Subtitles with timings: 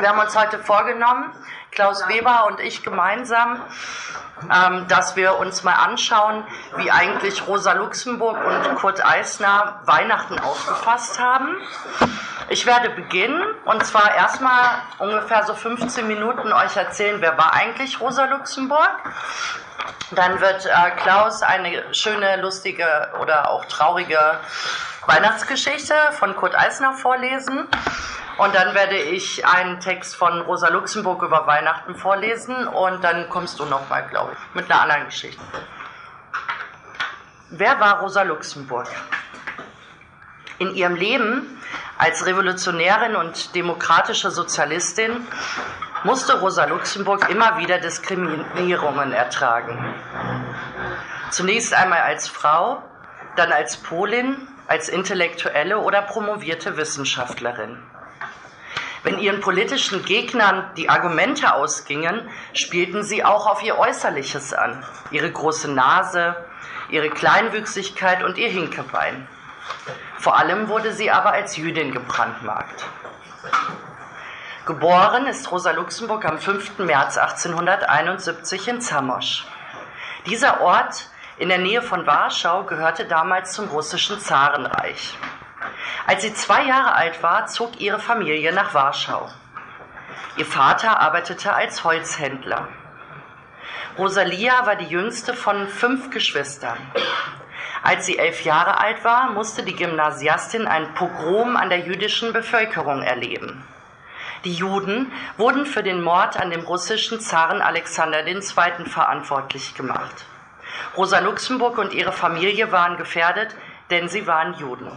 [0.00, 1.30] Wir haben uns heute vorgenommen,
[1.72, 3.60] Klaus Weber und ich gemeinsam,
[4.50, 6.42] ähm, dass wir uns mal anschauen,
[6.76, 11.54] wie eigentlich Rosa Luxemburg und Kurt Eisner Weihnachten aufgefasst haben.
[12.48, 18.00] Ich werde beginnen und zwar erstmal ungefähr so 15 Minuten euch erzählen, wer war eigentlich
[18.00, 18.96] Rosa Luxemburg.
[20.12, 24.40] Dann wird äh, Klaus eine schöne, lustige oder auch traurige
[25.04, 27.68] Weihnachtsgeschichte von Kurt Eisner vorlesen.
[28.40, 33.60] Und dann werde ich einen Text von Rosa Luxemburg über Weihnachten vorlesen und dann kommst
[33.60, 35.42] du nochmal, glaube ich, mit einer anderen Geschichte.
[37.50, 38.88] Wer war Rosa Luxemburg?
[40.56, 41.60] In ihrem Leben
[41.98, 45.28] als Revolutionärin und demokratische Sozialistin
[46.04, 49.94] musste Rosa Luxemburg immer wieder Diskriminierungen ertragen.
[51.28, 52.82] Zunächst einmal als Frau,
[53.36, 57.89] dann als Polin, als intellektuelle oder promovierte Wissenschaftlerin.
[59.02, 64.84] Wenn ihren politischen Gegnern die Argumente ausgingen, spielten sie auch auf ihr Äußerliches an.
[65.10, 66.36] Ihre große Nase,
[66.90, 69.26] ihre Kleinwüchsigkeit und ihr Hinkebein.
[70.18, 72.84] Vor allem wurde sie aber als Jüdin gebrandmarkt.
[74.66, 76.78] Geboren ist Rosa Luxemburg am 5.
[76.80, 79.46] März 1871 in Zamosch.
[80.26, 85.16] Dieser Ort in der Nähe von Warschau gehörte damals zum russischen Zarenreich.
[86.06, 89.28] Als sie zwei Jahre alt war, zog ihre Familie nach Warschau.
[90.36, 92.68] Ihr Vater arbeitete als Holzhändler.
[93.98, 96.78] Rosalia war die jüngste von fünf Geschwistern.
[97.82, 103.02] Als sie elf Jahre alt war, musste die Gymnasiastin ein Pogrom an der jüdischen Bevölkerung
[103.02, 103.64] erleben.
[104.44, 108.40] Die Juden wurden für den Mord an dem russischen Zaren Alexander II.
[108.86, 110.24] verantwortlich gemacht.
[110.96, 113.54] Rosa Luxemburg und ihre Familie waren gefährdet,
[113.90, 114.90] denn sie waren Juden.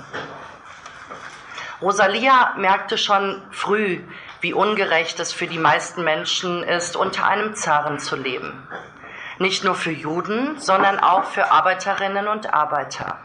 [1.84, 4.00] Rosalia merkte schon früh,
[4.40, 8.66] wie ungerecht es für die meisten Menschen ist, unter einem Zaren zu leben.
[9.38, 13.20] Nicht nur für Juden, sondern auch für Arbeiterinnen und Arbeiter.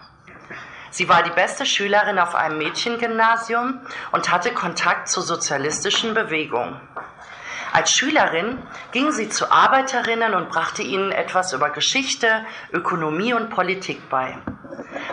[0.90, 3.78] Sie war die beste Schülerin auf einem Mädchengymnasium
[4.10, 6.80] und hatte Kontakt zur sozialistischen Bewegung.
[7.78, 8.58] Als Schülerin
[8.90, 14.36] ging sie zu Arbeiterinnen und brachte ihnen etwas über Geschichte, Ökonomie und Politik bei.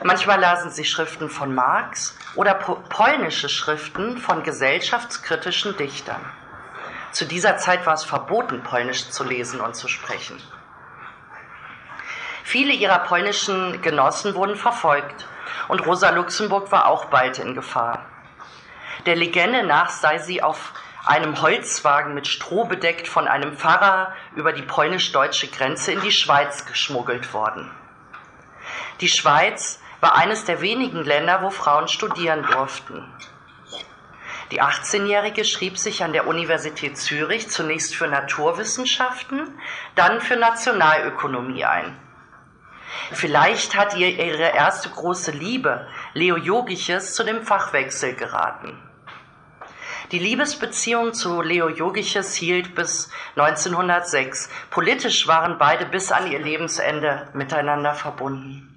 [0.02, 6.26] Manchmal lasen sie Schriften von Marx oder polnische Schriften von gesellschaftskritischen Dichtern.
[7.12, 10.42] Zu dieser Zeit war es verboten, Polnisch zu lesen und zu sprechen.
[12.44, 15.28] Viele ihrer polnischen Genossen wurden verfolgt
[15.68, 18.08] und Rosa Luxemburg war auch bald in Gefahr.
[19.06, 20.74] Der Legende nach sei sie auf
[21.06, 26.66] einem Holzwagen mit Stroh bedeckt von einem Pfarrer über die polnisch-deutsche Grenze in die Schweiz
[26.66, 27.70] geschmuggelt worden.
[29.02, 33.04] Die Schweiz war eines der wenigen Länder, wo Frauen studieren durften.
[34.52, 39.60] Die 18-Jährige schrieb sich an der Universität Zürich zunächst für Naturwissenschaften,
[39.96, 42.00] dann für Nationalökonomie ein.
[43.12, 48.85] Vielleicht hat ihr ihre erste große Liebe, Leo Jogiches, zu dem Fachwechsel geraten.
[50.12, 54.50] Die Liebesbeziehung zu Leo Jogiches hielt bis 1906.
[54.70, 58.72] Politisch waren beide bis an ihr Lebensende miteinander verbunden.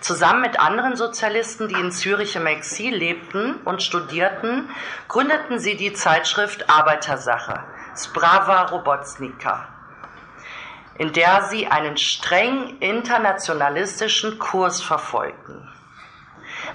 [0.00, 4.68] Zusammen mit anderen Sozialisten, die in Zürich im Exil lebten und studierten,
[5.08, 7.64] gründeten sie die Zeitschrift Arbeitersache,
[7.96, 9.68] Sprava Robotnika
[10.96, 15.68] in der sie einen streng internationalistischen Kurs verfolgten.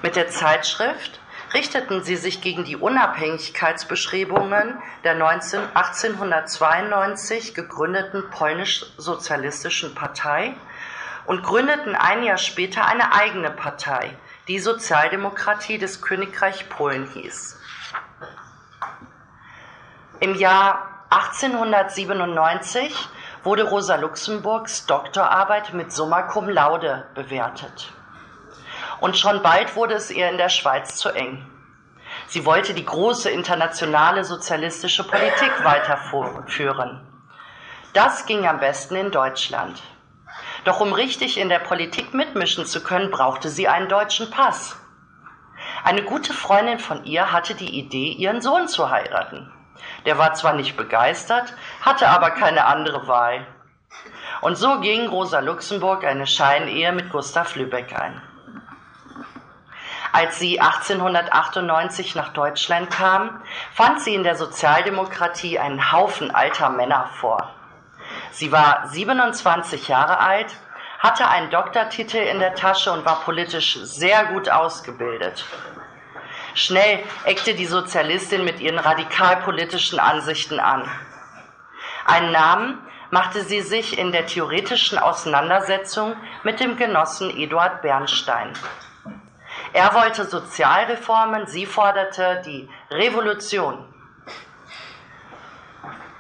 [0.03, 1.21] Mit der Zeitschrift
[1.53, 10.55] richteten sie sich gegen die Unabhängigkeitsbestrebungen der 19, 1892 gegründeten polnisch-sozialistischen Partei
[11.25, 14.15] und gründeten ein Jahr später eine eigene Partei,
[14.47, 17.59] die Sozialdemokratie des Königreich Polen hieß.
[20.19, 23.09] Im Jahr 1897
[23.43, 27.91] wurde Rosa Luxemburgs Doktorarbeit mit Summa cum laude bewertet.
[29.01, 31.45] Und schon bald wurde es ihr in der Schweiz zu eng.
[32.27, 37.07] Sie wollte die große internationale sozialistische Politik weiterführen.
[37.93, 39.81] Das ging am besten in Deutschland.
[40.63, 44.77] Doch um richtig in der Politik mitmischen zu können, brauchte sie einen deutschen Pass.
[45.83, 49.51] Eine gute Freundin von ihr hatte die Idee, ihren Sohn zu heiraten.
[50.05, 53.47] Der war zwar nicht begeistert, hatte aber keine andere Wahl.
[54.41, 58.21] Und so ging Rosa Luxemburg eine Scheinehe mit Gustav Lübeck ein.
[60.11, 63.41] Als sie 1898 nach Deutschland kam,
[63.73, 67.53] fand sie in der Sozialdemokratie einen Haufen alter Männer vor.
[68.31, 70.55] Sie war 27 Jahre alt,
[70.99, 75.45] hatte einen Doktortitel in der Tasche und war politisch sehr gut ausgebildet.
[76.55, 80.89] Schnell eckte die Sozialistin mit ihren radikalpolitischen Ansichten an.
[82.05, 82.79] Einen Namen
[83.11, 88.53] machte sie sich in der theoretischen Auseinandersetzung mit dem Genossen Eduard Bernstein.
[89.73, 93.85] Er wollte Sozialreformen, sie forderte die Revolution.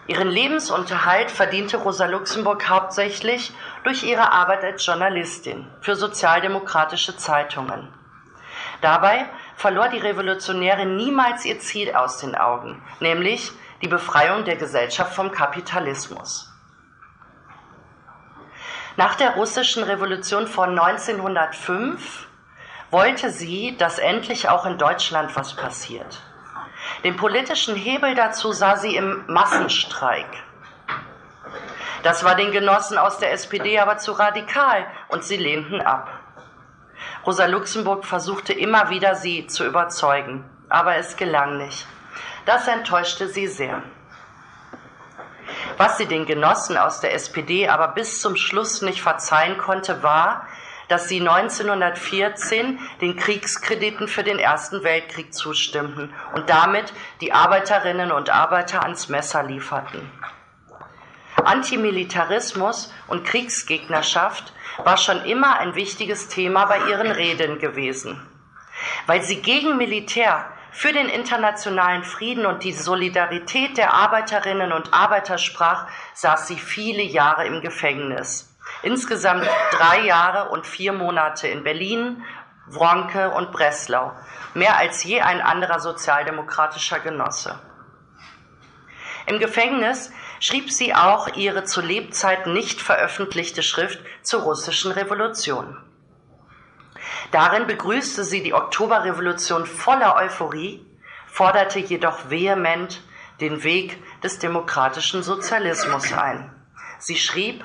[0.07, 3.53] Ihren Lebensunterhalt verdiente Rosa Luxemburg hauptsächlich
[3.83, 7.93] durch ihre Arbeit als Journalistin für sozialdemokratische Zeitungen.
[8.81, 13.51] Dabei verlor die Revolutionärin niemals ihr Ziel aus den Augen, nämlich
[13.81, 16.51] die Befreiung der Gesellschaft vom Kapitalismus.
[18.97, 22.28] Nach der russischen Revolution von 1905
[22.91, 26.21] wollte sie, dass endlich auch in Deutschland was passiert.
[27.03, 30.27] Den politischen Hebel dazu sah sie im Massenstreik.
[32.03, 36.09] Das war den Genossen aus der SPD aber zu radikal und sie lehnten ab.
[37.25, 41.85] Rosa Luxemburg versuchte immer wieder, sie zu überzeugen, aber es gelang nicht.
[42.45, 43.83] Das enttäuschte sie sehr.
[45.77, 50.47] Was sie den Genossen aus der SPD aber bis zum Schluss nicht verzeihen konnte, war,
[50.89, 58.29] dass sie 1914 den Kriegskrediten für den Ersten Weltkrieg zustimmten und damit die Arbeiterinnen und
[58.29, 60.11] Arbeiter ans Messer lieferten.
[61.45, 64.51] Antimilitarismus und Kriegsgegnerschaft
[64.83, 68.19] war schon immer ein wichtiges Thema bei ihren Reden gewesen.
[69.07, 75.37] Weil sie gegen Militär für den internationalen Frieden und die Solidarität der Arbeiterinnen und Arbeiter
[75.37, 78.48] sprach, saß sie viele Jahre im Gefängnis.
[78.81, 82.23] Insgesamt drei Jahre und vier Monate in Berlin,
[82.67, 84.13] Wronke und Breslau.
[84.53, 87.59] Mehr als je ein anderer sozialdemokratischer Genosse.
[89.25, 95.77] Im Gefängnis schrieb sie auch ihre zu Lebzeiten nicht veröffentlichte Schrift zur russischen Revolution.
[97.31, 100.85] Darin begrüßte sie die Oktoberrevolution voller Euphorie,
[101.27, 103.01] forderte jedoch vehement
[103.39, 106.51] den Weg des demokratischen Sozialismus ein.
[106.97, 107.63] Sie schrieb,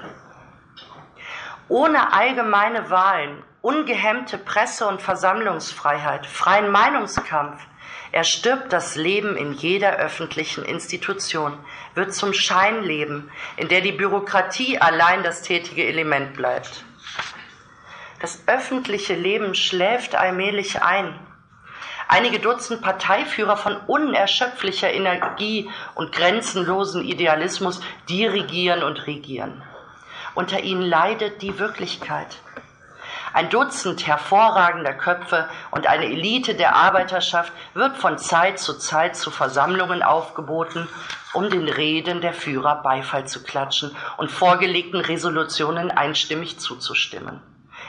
[1.68, 7.62] ohne allgemeine Wahlen, ungehemmte Presse- und Versammlungsfreiheit, freien Meinungskampf,
[8.12, 11.58] erstirbt das Leben in jeder öffentlichen Institution,
[11.94, 16.84] wird zum Scheinleben, in der die Bürokratie allein das tätige Element bleibt.
[18.20, 21.18] Das öffentliche Leben schläft allmählich ein.
[22.06, 29.62] Einige Dutzend Parteiführer von unerschöpflicher Energie und grenzenlosen Idealismus dirigieren und regieren.
[30.34, 32.38] Unter ihnen leidet die Wirklichkeit.
[33.32, 39.30] Ein Dutzend hervorragender Köpfe und eine Elite der Arbeiterschaft wird von Zeit zu Zeit zu
[39.30, 40.88] Versammlungen aufgeboten,
[41.32, 47.40] um den Reden der Führer Beifall zu klatschen und vorgelegten Resolutionen einstimmig zuzustimmen.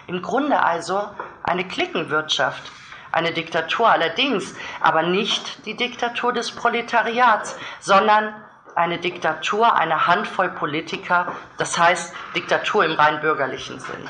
[0.07, 1.09] Im Grunde also
[1.43, 2.63] eine Klickenwirtschaft,
[3.11, 8.33] eine Diktatur allerdings, aber nicht die Diktatur des Proletariats, sondern
[8.75, 14.09] eine Diktatur einer Handvoll Politiker, das heißt Diktatur im rein bürgerlichen Sinne.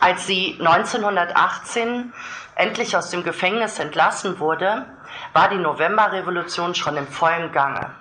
[0.00, 2.12] Als sie 1918
[2.56, 4.86] endlich aus dem Gefängnis entlassen wurde,
[5.32, 7.94] war die Novemberrevolution schon im vollen Gange.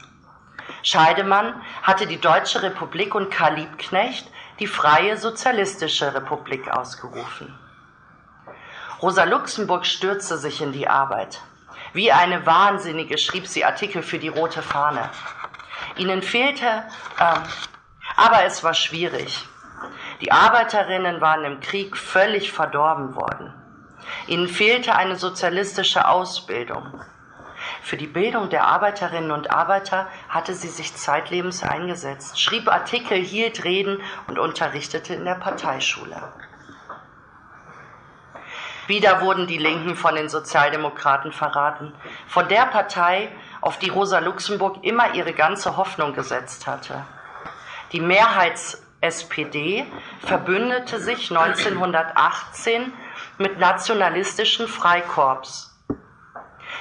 [0.82, 4.28] Scheidemann hatte die Deutsche Republik und Karl Liebknecht
[4.60, 7.58] die Freie Sozialistische Republik ausgerufen.
[9.02, 11.42] Rosa Luxemburg stürzte sich in die Arbeit.
[11.94, 15.10] Wie eine Wahnsinnige schrieb sie Artikel für die Rote Fahne.
[15.98, 16.66] Ihnen fehlte,
[17.20, 17.36] äh,
[18.16, 19.46] aber es war schwierig.
[20.22, 23.54] Die Arbeiterinnen waren im Krieg völlig verdorben worden.
[24.28, 27.02] Ihnen fehlte eine sozialistische Ausbildung.
[27.82, 33.64] Für die Bildung der Arbeiterinnen und Arbeiter hatte sie sich zeitlebens eingesetzt, schrieb Artikel, hielt
[33.64, 36.32] Reden und unterrichtete in der Parteischule.
[38.88, 41.94] Wieder wurden die Linken von den Sozialdemokraten verraten,
[42.28, 47.06] von der Partei, auf die Rosa Luxemburg immer ihre ganze Hoffnung gesetzt hatte.
[47.92, 49.86] Die Mehrheits-SPD
[50.20, 52.92] verbündete sich 1918
[53.38, 55.68] mit nationalistischen Freikorps.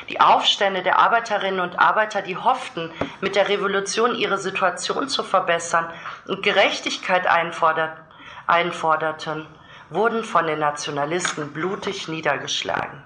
[0.09, 2.91] Die Aufstände der Arbeiterinnen und Arbeiter, die hofften,
[3.21, 5.93] mit der Revolution ihre Situation zu verbessern
[6.27, 9.47] und Gerechtigkeit einforderten,
[9.91, 13.03] wurden von den Nationalisten blutig niedergeschlagen.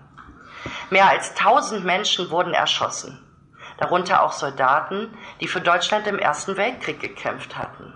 [0.90, 3.18] Mehr als tausend Menschen wurden erschossen,
[3.78, 7.92] darunter auch Soldaten, die für Deutschland im Ersten Weltkrieg gekämpft hatten.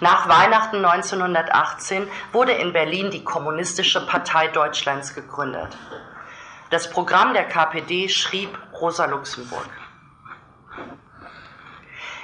[0.00, 5.76] Nach Weihnachten 1918 wurde in Berlin die Kommunistische Partei Deutschlands gegründet.
[6.70, 9.68] Das Programm der KPD schrieb Rosa Luxemburg.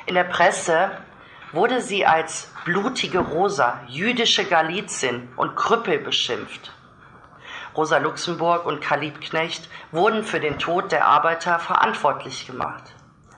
[0.07, 0.91] In der Presse
[1.53, 6.73] wurde sie als blutige Rosa, jüdische Galizin und Krüppel beschimpft.
[7.75, 12.83] Rosa Luxemburg und Karl Liebknecht wurden für den Tod der Arbeiter verantwortlich gemacht.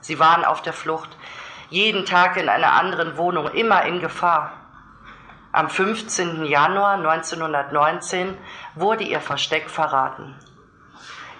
[0.00, 1.10] Sie waren auf der Flucht,
[1.68, 4.54] jeden Tag in einer anderen Wohnung, immer in Gefahr.
[5.52, 6.44] Am 15.
[6.46, 8.36] Januar 1919
[8.74, 10.34] wurde ihr Versteck verraten.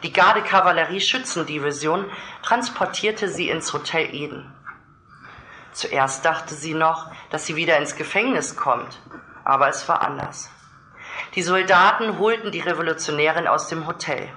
[0.03, 2.07] Die Gardekavallerie-Schützendivision
[2.43, 4.53] transportierte sie ins Hotel Eden.
[5.73, 9.01] Zuerst dachte sie noch, dass sie wieder ins Gefängnis kommt,
[9.45, 10.51] aber es war anders.
[11.35, 14.29] Die Soldaten holten die Revolutionärin aus dem Hotel.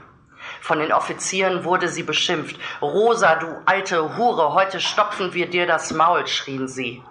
[0.62, 2.58] Von den Offizieren wurde sie beschimpft.
[2.82, 7.04] Rosa, du alte Hure, heute stopfen wir dir das Maul, schrien sie.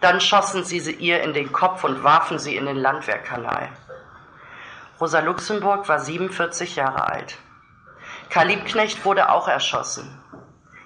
[0.00, 3.70] Dann schossen sie sie ihr in den Kopf und warfen sie in den Landwehrkanal.
[5.00, 7.38] Rosa Luxemburg war 47 Jahre alt.
[8.30, 10.20] Karl Liebknecht wurde auch erschossen.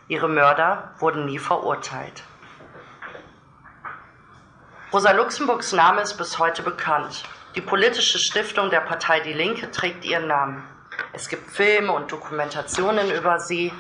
[0.09, 2.25] Ihre Mörder wurden nie verurteilt.
[4.93, 7.23] Rosa Luxemburgs Name ist bis heute bekannt.
[7.55, 10.65] Die politische Stiftung der Partei Die Linke trägt ihren Namen.
[11.13, 13.73] Es gibt Filme und Dokumentationen über sie,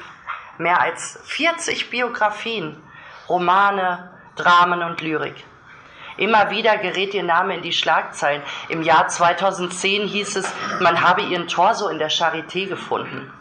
[0.59, 2.81] mehr als 40 Biografien,
[3.29, 5.35] Romane, Dramen und Lyrik.
[6.17, 8.45] Immer wieder gerät ihr Name in die Schlagzeilen.
[8.69, 13.33] Im Jahr 2010 hieß es, man habe ihren Torso in der Charité gefunden.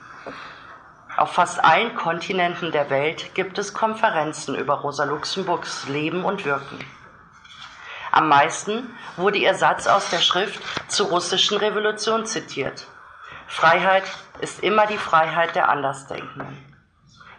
[1.18, 6.80] Auf fast allen Kontinenten der Welt gibt es Konferenzen über Rosa Luxemburgs Leben und Wirken.
[8.12, 12.88] Am meisten wurde ihr Satz aus der Schrift zur russischen Revolution zitiert.
[13.48, 14.04] Freiheit
[14.42, 16.66] ist immer die Freiheit der Andersdenkenden.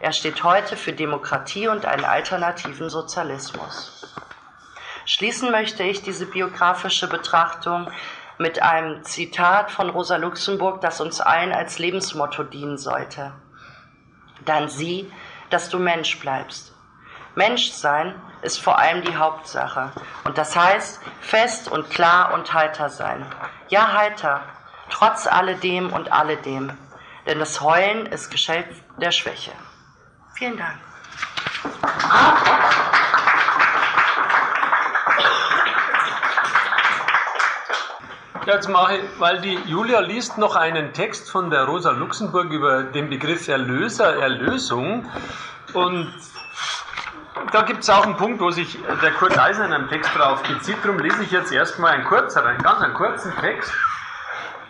[0.01, 4.07] Er steht heute für Demokratie und einen alternativen Sozialismus.
[5.05, 7.91] Schließen möchte ich diese biografische Betrachtung
[8.39, 13.33] mit einem Zitat von Rosa Luxemburg, das uns allen als Lebensmotto dienen sollte.
[14.45, 15.11] Dann sieh,
[15.51, 16.73] dass du Mensch bleibst.
[17.35, 19.93] Menschsein ist vor allem die Hauptsache.
[20.25, 23.25] Und das heißt, fest und klar und heiter sein.
[23.69, 24.43] Ja, heiter,
[24.89, 26.73] trotz alledem und alledem.
[27.27, 29.53] Denn das Heulen ist Geschäft der Schwäche.
[30.35, 30.79] Vielen Dank.
[38.47, 42.83] Jetzt mache ich, weil die Julia liest noch einen Text von der Rosa Luxemburg über
[42.83, 45.05] den Begriff Erlöser, Erlösung.
[45.75, 46.13] Und
[47.53, 50.43] da gibt es auch einen Punkt, wo sich der Kurt Eisen in einem Text drauf
[50.43, 50.77] bezieht.
[50.83, 53.73] Darum lese ich jetzt erstmal einen kurzen, einen ganz einen kurzen Text,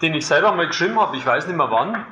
[0.02, 2.04] den ich selber mal geschrieben habe, ich weiß nicht mehr wann.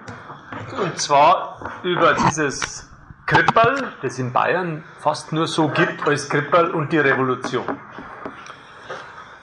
[0.80, 2.90] Und zwar über dieses
[3.26, 7.78] Krippel, das in Bayern fast nur so gibt als Krippel und die Revolution.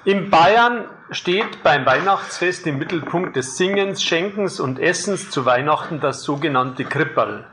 [0.03, 6.23] In Bayern steht beim Weihnachtsfest im Mittelpunkt des Singens, Schenkens und Essens zu Weihnachten das
[6.23, 7.45] sogenannte Krippel.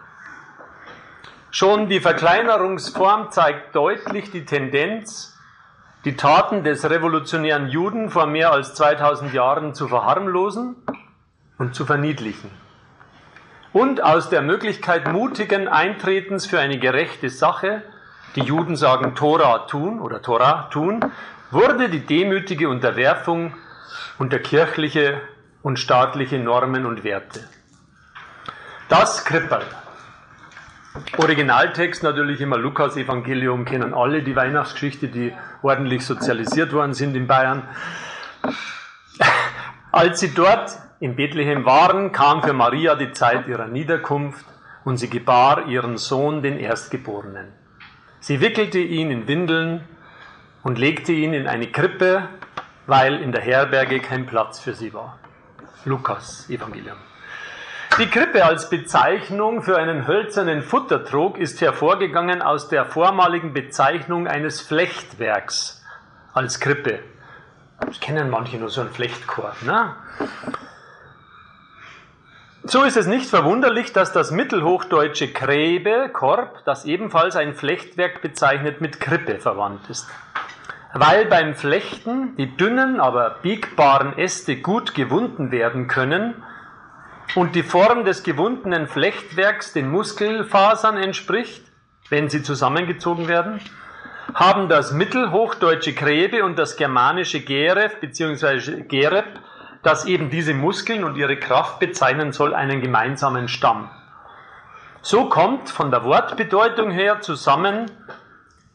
[1.52, 5.38] Schon die Verkleinerungsform zeigt deutlich die Tendenz,
[6.04, 10.74] die Taten des revolutionären Juden vor mehr als 2000 Jahren zu verharmlosen
[11.58, 12.50] und zu verniedlichen
[13.72, 17.82] und aus der Möglichkeit mutigen Eintretens für eine gerechte Sache,
[18.36, 21.00] die Juden sagen Tora tun oder Tora tun,
[21.50, 23.54] wurde die demütige Unterwerfung
[24.18, 25.20] unter kirchliche
[25.62, 27.46] und staatliche Normen und Werte.
[28.88, 29.60] Das Krippel.
[31.16, 35.32] Originaltext natürlich immer Lukas Evangelium, kennen alle die Weihnachtsgeschichte, die
[35.62, 37.62] ordentlich sozialisiert worden sind in Bayern.
[39.90, 44.44] Als sie dort in Bethlehem waren, kam für Maria die Zeit ihrer Niederkunft
[44.84, 47.52] und sie gebar ihren Sohn, den Erstgeborenen.
[48.20, 49.82] Sie wickelte ihn in Windeln
[50.62, 52.28] und legte ihn in eine Krippe,
[52.86, 55.18] weil in der Herberge kein Platz für sie war.
[55.84, 57.11] Lukas Evangelium.
[58.02, 64.60] Die Krippe als Bezeichnung für einen hölzernen Futtertrog ist hervorgegangen aus der vormaligen Bezeichnung eines
[64.60, 65.84] Flechtwerks
[66.34, 66.98] als Krippe.
[67.78, 69.62] Das kennen manche nur so einen Flechtkorb.
[69.62, 69.94] Ne?
[72.64, 78.80] So ist es nicht verwunderlich, dass das mittelhochdeutsche Kräbe, Korb, das ebenfalls ein Flechtwerk bezeichnet,
[78.80, 80.08] mit Krippe verwandt ist.
[80.92, 86.42] Weil beim Flechten die dünnen, aber biegbaren Äste gut gewunden werden können
[87.34, 91.64] und die Form des gewundenen Flechtwerks den Muskelfasern entspricht,
[92.10, 93.60] wenn sie zusammengezogen werden,
[94.34, 98.82] haben das mittelhochdeutsche Kräbe und das germanische Geref bzw.
[98.82, 99.40] Gereb
[99.82, 103.90] das eben diese Muskeln und ihre Kraft bezeichnen soll, einen gemeinsamen Stamm.
[105.00, 107.90] So kommt von der Wortbedeutung her zusammen,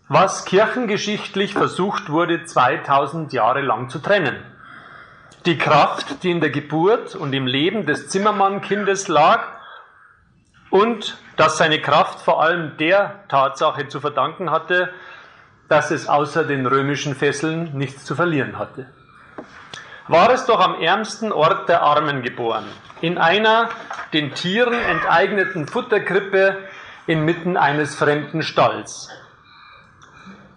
[0.10, 4.36] was kirchengeschichtlich versucht wurde, 2000 Jahre lang zu trennen.
[5.46, 9.44] Die Kraft, die in der Geburt und im Leben des Zimmermannkindes lag
[10.70, 14.89] und dass seine Kraft vor allem der Tatsache zu verdanken hatte,
[15.70, 18.88] dass es außer den römischen Fesseln nichts zu verlieren hatte.
[20.08, 22.65] war es doch am ärmsten Ort der Armen geboren,
[23.01, 23.70] in einer
[24.13, 26.58] den Tieren enteigneten Futterkrippe
[27.08, 29.10] inmitten eines fremden Stalls.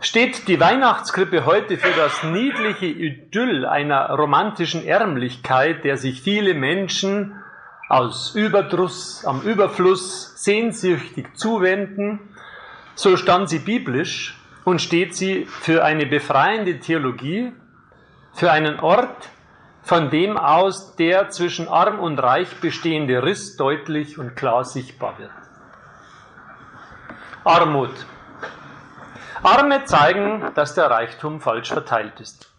[0.02, 7.36] Steht die Weihnachtskrippe heute für das niedliche Idyll einer romantischen Ärmlichkeit, der sich viele Menschen
[7.90, 12.18] aus Überdruss, am Überfluss sehnsüchtig zuwenden,
[12.94, 17.52] so stand sie biblisch und steht sie für eine befreiende Theologie,
[18.32, 19.28] für einen Ort,
[19.82, 25.30] von dem aus der zwischen arm und reich bestehende Riss deutlich und klar sichtbar wird.
[27.44, 27.92] Armut.
[29.42, 32.52] Arme zeigen, dass der Reichtum falsch verteilt ist.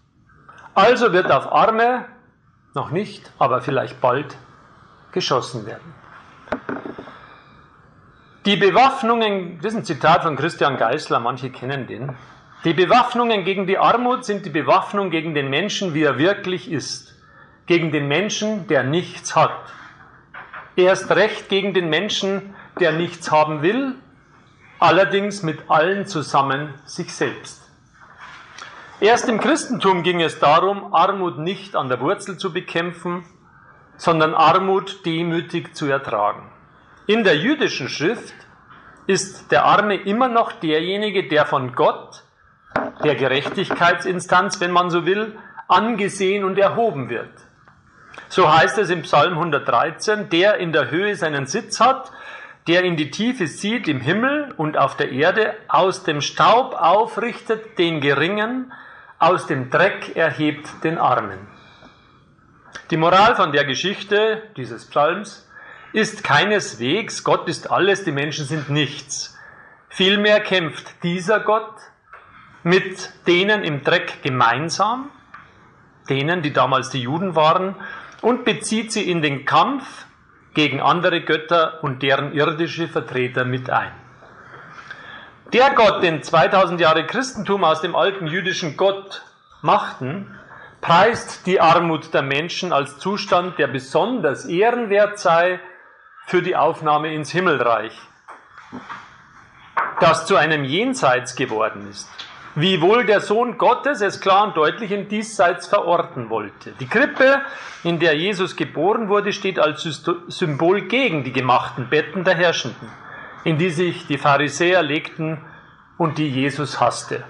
[0.74, 2.06] Also wird auf Arme
[2.74, 4.38] noch nicht, aber vielleicht bald
[5.12, 5.94] geschossen werden.
[8.46, 12.16] Die Bewaffnungen, das ist ein Zitat von Christian Geisler, manche kennen den.
[12.64, 17.16] Die Bewaffnungen gegen die Armut sind die Bewaffnung gegen den Menschen, wie er wirklich ist.
[17.68, 19.52] Gegen den Menschen, der nichts hat.
[20.76, 23.96] Erst recht gegen den Menschen, der nichts haben will,
[24.82, 27.62] allerdings mit allen zusammen sich selbst.
[29.00, 33.24] Erst im Christentum ging es darum, Armut nicht an der Wurzel zu bekämpfen,
[33.98, 36.52] sondern Armut demütig zu ertragen.
[37.06, 38.34] In der jüdischen Schrift
[39.06, 42.24] ist der Arme immer noch derjenige, der von Gott,
[43.04, 47.34] der Gerechtigkeitsinstanz, wenn man so will, angesehen und erhoben wird.
[48.30, 52.12] So heißt es im Psalm 113, der in der Höhe seinen Sitz hat,
[52.68, 57.78] der in die Tiefe sieht im Himmel und auf der Erde, aus dem Staub aufrichtet
[57.80, 58.72] den Geringen,
[59.20, 61.48] aus dem Dreck erhebt den Armen.
[62.90, 65.50] Die Moral von der Geschichte dieses Psalms
[65.94, 69.38] ist keineswegs, Gott ist alles, die Menschen sind nichts.
[69.90, 71.76] Vielmehr kämpft dieser Gott
[72.64, 75.10] mit denen im Dreck gemeinsam,
[76.10, 77.76] denen, die damals die Juden waren,
[78.22, 80.06] und bezieht sie in den Kampf
[80.54, 83.92] gegen andere Götter und deren irdische Vertreter mit ein.
[85.54, 89.24] Der Gott, den 2000 Jahre Christentum aus dem alten jüdischen Gott
[89.62, 90.38] machten,
[90.80, 95.60] preist die Armut der Menschen als Zustand, der besonders ehrenwert sei
[96.26, 97.98] für die Aufnahme ins Himmelreich,
[100.00, 102.10] das zu einem Jenseits geworden ist.
[102.56, 106.74] Wie wohl der Sohn Gottes es klar und deutlich im Diesseits verorten wollte.
[106.82, 107.42] Die Krippe,
[107.84, 109.84] in der Jesus geboren wurde, steht als
[110.28, 112.90] Symbol gegen die gemachten Betten der Herrschenden,
[113.46, 115.38] in die sich die Pharisäer legten
[115.98, 117.24] und die Jesus hasste.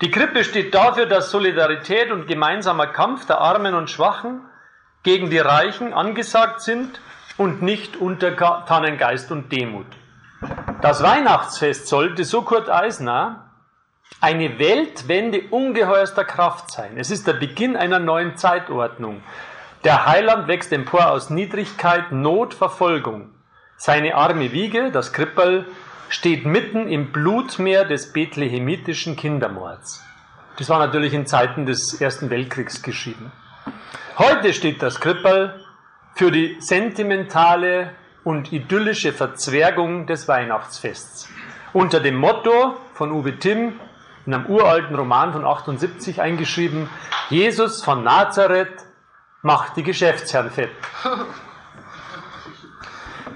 [0.00, 4.42] Die Krippe steht dafür, dass Solidarität und gemeinsamer Kampf der Armen und Schwachen
[5.02, 7.00] gegen die Reichen angesagt sind
[7.36, 9.86] und nicht untertanen Geist und Demut.
[10.80, 13.49] Das Weihnachtsfest sollte, so Kurt Eisner,
[14.20, 16.92] eine Weltwende ungeheuerster Kraft sein.
[16.96, 19.22] Es ist der Beginn einer neuen Zeitordnung.
[19.84, 23.30] Der Heiland wächst empor aus Niedrigkeit, Not, Verfolgung.
[23.76, 25.66] Seine arme Wiege, das Krippel,
[26.10, 30.04] steht mitten im Blutmeer des bethlehemitischen Kindermords.
[30.58, 33.32] Das war natürlich in Zeiten des Ersten Weltkriegs geschrieben.
[34.18, 35.64] Heute steht das Krippel
[36.14, 37.92] für die sentimentale
[38.24, 41.30] und idyllische Verzwergung des Weihnachtsfests.
[41.72, 43.80] Unter dem Motto von Uwe Timm
[44.26, 46.88] in einem uralten Roman von 78 eingeschrieben,
[47.28, 48.84] Jesus von Nazareth
[49.42, 50.70] macht die Geschäftsherren fett.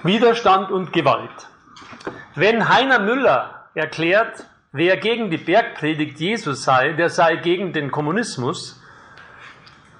[0.02, 1.48] Widerstand und Gewalt.
[2.34, 8.82] Wenn Heiner Müller erklärt, wer gegen die Bergpredigt Jesus sei, der sei gegen den Kommunismus,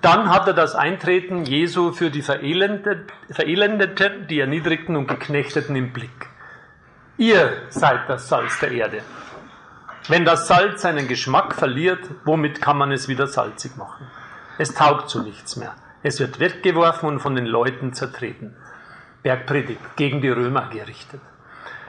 [0.03, 3.07] dann hat er das Eintreten Jesu für die Verelendeten,
[4.29, 6.29] die Erniedrigten und Geknechteten im Blick.
[7.17, 9.01] Ihr seid das Salz der Erde.
[10.09, 14.07] Wenn das Salz seinen Geschmack verliert, womit kann man es wieder salzig machen?
[14.59, 15.75] Es taugt zu nichts mehr.
[16.03, 18.55] Es wird weggeworfen und von den Leuten zertreten.
[19.23, 21.23] Bergpredigt gegen die Römer gerichtet.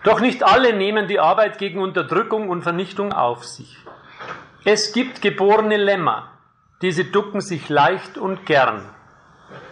[0.04, 3.78] Doch nicht alle nehmen die Arbeit gegen Unterdrückung und Vernichtung auf sich.
[4.64, 6.32] Es gibt geborene Lämmer,
[6.82, 8.86] diese ducken sich leicht und gern.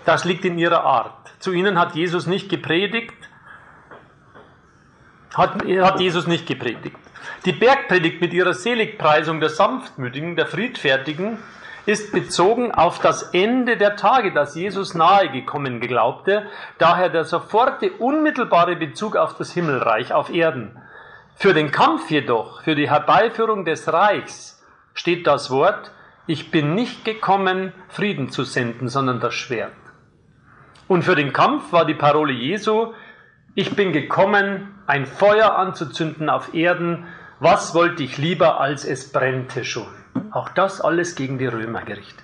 [0.04, 1.32] Das liegt in ihrer Art.
[1.40, 3.16] Zu ihnen hat Jesus nicht gepredigt,
[5.34, 6.98] hat, hat Jesus nicht gepredigt.
[7.46, 11.40] Die Bergpredigt mit ihrer Seligpreisung der Sanftmütigen, der Friedfertigen,
[11.86, 17.92] ist bezogen auf das Ende der Tage, das Jesus nahe gekommen glaubte, daher der soforte
[17.92, 20.78] unmittelbare Bezug auf das Himmelreich auf Erden.
[21.36, 25.92] Für den Kampf jedoch, für die Herbeiführung des Reichs steht das Wort,
[26.26, 29.74] ich bin nicht gekommen, Frieden zu senden, sondern das Schwert.
[30.88, 32.94] Und für den Kampf war die Parole Jesu,
[33.56, 37.06] ich bin gekommen, ein Feuer anzuzünden auf Erden,
[37.40, 39.88] was wollte ich lieber, als es brennte schon.
[40.32, 42.24] Auch das alles gegen die Römer gerichtet.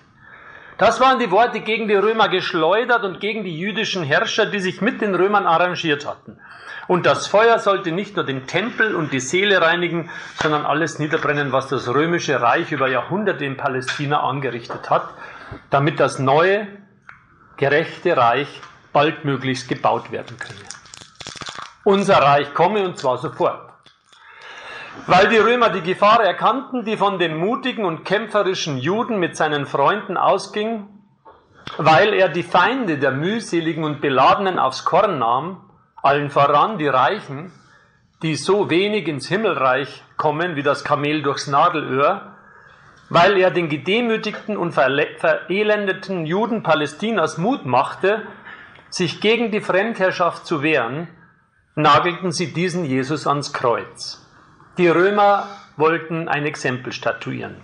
[0.78, 4.82] Das waren die Worte gegen die Römer geschleudert und gegen die jüdischen Herrscher, die sich
[4.82, 6.40] mit den Römern arrangiert hatten.
[6.88, 10.10] Und das Feuer sollte nicht nur den Tempel und die Seele reinigen,
[10.42, 15.10] sondern alles niederbrennen, was das römische Reich über Jahrhunderte in Palästina angerichtet hat,
[15.70, 16.68] damit das neue,
[17.58, 18.62] gerechte Reich
[18.94, 20.79] baldmöglichst gebaut werden könne.
[21.84, 23.70] Unser Reich komme und zwar sofort.
[25.08, 29.66] Weil die Römer die Gefahr erkannten, die von dem mutigen und kämpferischen Juden mit seinen
[29.66, 30.88] Freunden ausging,
[31.78, 35.70] weil er die Feinde der mühseligen und beladenen aufs Korn nahm,
[36.02, 37.52] allen voran die Reichen,
[38.22, 42.34] die so wenig ins Himmelreich kommen wie das Kamel durchs Nadelöhr,
[43.10, 48.24] weil er den gedemütigten und verelendeten Juden Palästinas Mut machte,
[48.90, 51.08] sich gegen die Fremdherrschaft zu wehren,
[51.82, 54.26] nagelten sie diesen Jesus ans Kreuz.
[54.78, 57.58] Die Römer wollten ein Exempel statuieren.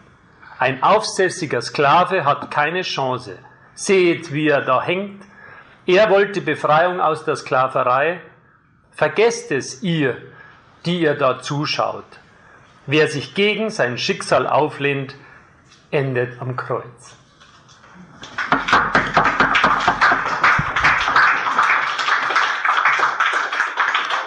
[0.58, 3.38] Ein aufsässiger Sklave hat keine Chance.
[3.74, 5.22] Seht, wie er da hängt.
[5.86, 8.22] Er wollte Befreiung aus der Sklaverei.
[8.92, 10.18] Vergesst es ihr,
[10.86, 12.06] die ihr da zuschaut.
[12.88, 15.16] Wer sich gegen sein Schicksal auflehnt,
[15.92, 17.18] endet am Kreuz.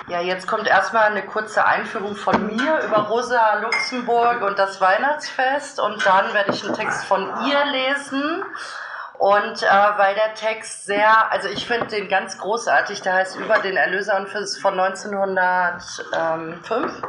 [0.08, 5.80] Ja, jetzt kommt erstmal eine kurze Einführung von mir über Rosa Luxemburg und das Weihnachtsfest
[5.80, 8.42] und dann werde ich einen Text von ihr lesen.
[9.18, 9.66] Und äh,
[9.96, 14.16] weil der Text sehr, also ich finde den ganz großartig, der heißt Über den Erlöser
[14.16, 17.02] und von 1905.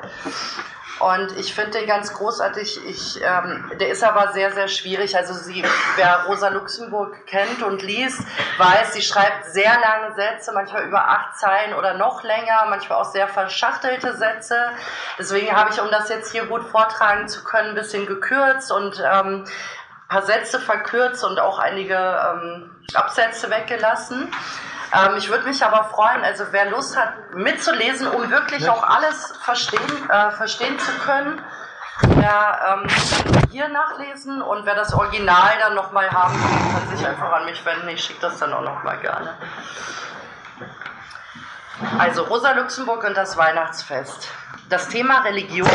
[0.99, 2.85] Und ich finde den ganz großartig.
[2.85, 5.15] Ich, ähm, der ist aber sehr, sehr schwierig.
[5.15, 5.63] Also sie,
[5.95, 8.21] wer Rosa Luxemburg kennt und liest,
[8.57, 13.11] weiß, sie schreibt sehr lange Sätze, manchmal über acht Zeilen oder noch länger, manchmal auch
[13.11, 14.71] sehr verschachtelte Sätze.
[15.17, 19.01] Deswegen habe ich, um das jetzt hier gut vortragen zu können, ein bisschen gekürzt und
[19.05, 19.45] ähm,
[20.09, 24.29] paar Sätze verkürzt und auch einige ähm, Absätze weggelassen.
[24.93, 29.37] Ähm, ich würde mich aber freuen, also wer Lust hat mitzulesen, um wirklich auch alles
[29.41, 31.41] verstehen, äh, verstehen zu können,
[32.03, 32.87] der ähm,
[33.51, 37.63] hier nachlesen und wer das Original dann nochmal haben will, kann sich einfach an mich
[37.65, 37.87] wenden.
[37.89, 39.35] Ich schicke das dann auch nochmal gerne.
[41.97, 44.29] Also Rosa Luxemburg und das Weihnachtsfest.
[44.69, 45.69] Das Thema Religion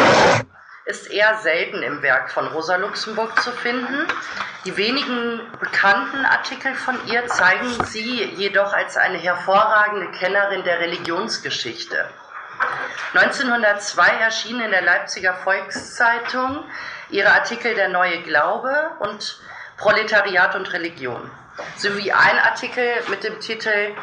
[0.87, 4.07] ist eher selten im Werk von Rosa Luxemburg zu finden.
[4.66, 12.09] Die wenigen bekannten Artikel von ihr zeigen sie jedoch als eine hervorragende Kennerin der Religionsgeschichte.
[13.14, 16.64] 1902 erschienen in der Leipziger Volkszeitung
[17.11, 19.40] ihre Artikel Der neue Glaube und
[19.79, 21.31] Proletariat und Religion
[21.77, 23.94] sowie ein Artikel mit dem Titel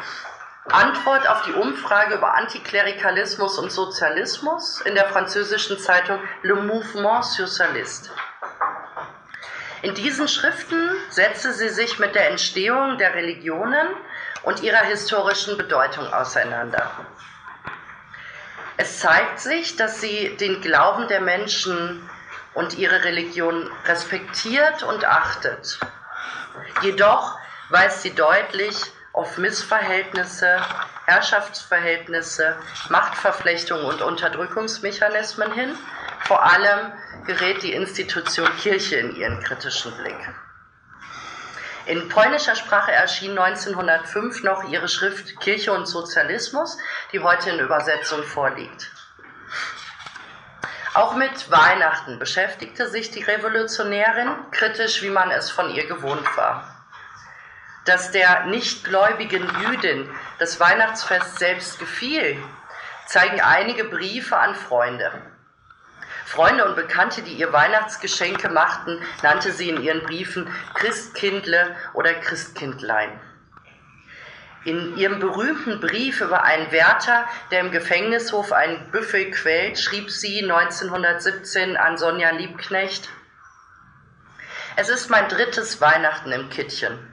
[0.70, 8.10] Antwort auf die Umfrage über Antiklerikalismus und Sozialismus in der französischen Zeitung Le Mouvement Socialiste.
[9.82, 13.88] In diesen Schriften setzte sie sich mit der Entstehung der Religionen
[14.44, 16.90] und ihrer historischen Bedeutung auseinander.
[18.76, 22.08] Es zeigt sich, dass sie den Glauben der Menschen
[22.54, 25.80] und ihre Religion respektiert und achtet.
[26.82, 27.36] Jedoch
[27.70, 30.60] weist sie deutlich auf Missverhältnisse,
[31.06, 32.56] Herrschaftsverhältnisse,
[32.88, 35.74] Machtverflechtungen und Unterdrückungsmechanismen hin.
[36.24, 36.92] Vor allem
[37.26, 40.16] gerät die Institution Kirche in ihren kritischen Blick.
[41.84, 46.78] In polnischer Sprache erschien 1905 noch ihre Schrift Kirche und Sozialismus,
[47.12, 48.92] die heute in Übersetzung vorliegt.
[50.94, 56.71] Auch mit Weihnachten beschäftigte sich die Revolutionärin kritisch, wie man es von ihr gewohnt war
[57.84, 62.42] dass der nichtgläubigen Jüdin das Weihnachtsfest selbst gefiel,
[63.06, 65.12] zeigen einige Briefe an Freunde.
[66.24, 73.20] Freunde und Bekannte, die ihr Weihnachtsgeschenke machten, nannte sie in ihren Briefen Christkindle oder Christkindlein.
[74.64, 80.42] In ihrem berühmten Brief über einen Wärter, der im Gefängnishof ein Büffel quält, schrieb sie
[80.42, 83.08] 1917 an Sonja Liebknecht,
[84.74, 87.11] es ist mein drittes Weihnachten im Kittchen.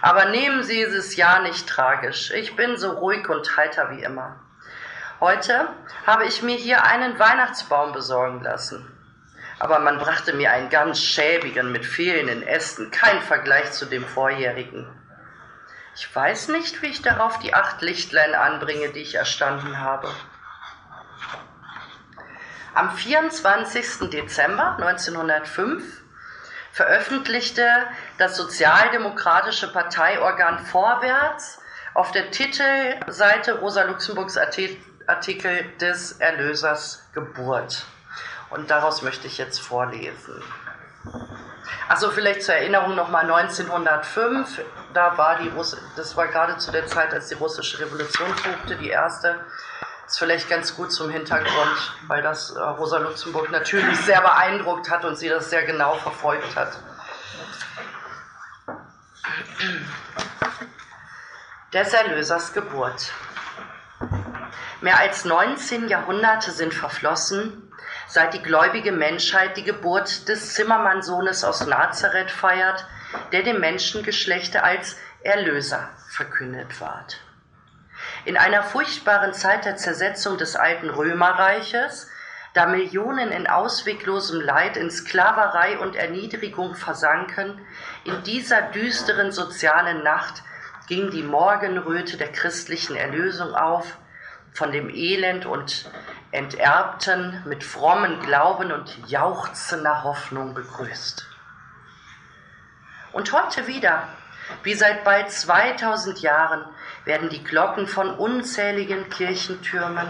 [0.00, 2.30] Aber nehmen Sie dieses Jahr nicht tragisch.
[2.30, 4.40] Ich bin so ruhig und heiter wie immer.
[5.20, 5.68] Heute
[6.06, 8.86] habe ich mir hier einen Weihnachtsbaum besorgen lassen.
[9.58, 14.86] Aber man brachte mir einen ganz schäbigen mit fehlenden Ästen, kein Vergleich zu dem vorjährigen.
[15.96, 20.08] Ich weiß nicht, wie ich darauf die acht Lichtlein anbringe, die ich erstanden habe.
[22.74, 24.08] Am 24.
[24.10, 25.82] Dezember 1905
[26.78, 27.66] veröffentlichte
[28.18, 31.60] das sozialdemokratische Parteiorgan Vorwärts
[31.92, 34.38] auf der Titelseite Rosa Luxemburgs
[35.08, 37.84] Artikel des Erlösers Geburt.
[38.50, 40.40] Und daraus möchte ich jetzt vorlesen.
[41.88, 44.60] Also vielleicht zur Erinnerung nochmal 1905,
[44.94, 48.76] da war die Russ das war gerade zu der Zeit, als die russische Revolution tobte,
[48.76, 49.40] die erste.
[50.08, 55.04] Ist vielleicht ganz gut zum Hintergrund, weil das äh, Rosa Luxemburg natürlich sehr beeindruckt hat
[55.04, 56.78] und sie das sehr genau verfolgt hat.
[61.74, 63.12] Des Erlösers Geburt.
[64.80, 67.70] Mehr als 19 Jahrhunderte sind verflossen,
[68.06, 72.86] seit die gläubige Menschheit die Geburt des Zimmermannsohnes aus Nazareth feiert,
[73.32, 77.20] der dem Menschengeschlechte als Erlöser verkündet ward.
[78.24, 82.10] In einer furchtbaren Zeit der Zersetzung des alten Römerreiches,
[82.54, 87.60] da Millionen in ausweglosem Leid, in Sklaverei und Erniedrigung versanken,
[88.04, 90.42] in dieser düsteren sozialen Nacht
[90.88, 93.98] ging die Morgenröte der christlichen Erlösung auf,
[94.52, 95.88] von dem Elend und
[96.32, 101.26] Enterbten mit frommen Glauben und jauchzender Hoffnung begrüßt.
[103.12, 104.08] Und heute wieder,
[104.62, 106.64] wie seit bald 2000 Jahren,
[107.04, 110.08] werden die Glocken von unzähligen Kirchentürmen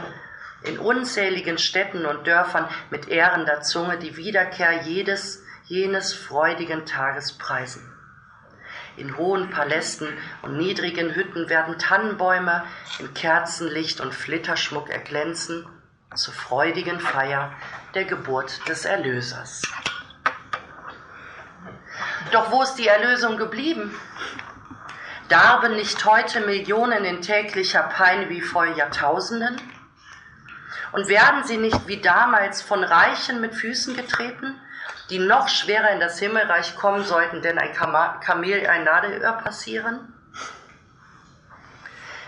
[0.62, 7.92] in unzähligen Städten und Dörfern mit ehrender Zunge die Wiederkehr jedes, jenes freudigen Tages preisen.
[8.96, 10.08] In hohen Palästen
[10.42, 12.64] und niedrigen Hütten werden Tannenbäume
[12.98, 15.66] in Kerzenlicht und Flitterschmuck erglänzen
[16.16, 17.52] zur freudigen Feier
[17.94, 19.62] der Geburt des Erlösers.
[22.30, 23.98] Doch wo ist die Erlösung geblieben?
[25.30, 29.56] Darben nicht heute Millionen in täglicher Pein wie vor Jahrtausenden?
[30.92, 34.60] Und werden sie nicht wie damals von Reichen mit Füßen getreten,
[35.08, 40.12] die noch schwerer in das Himmelreich kommen sollten, denn ein Kamel ein Nadelöhr passieren?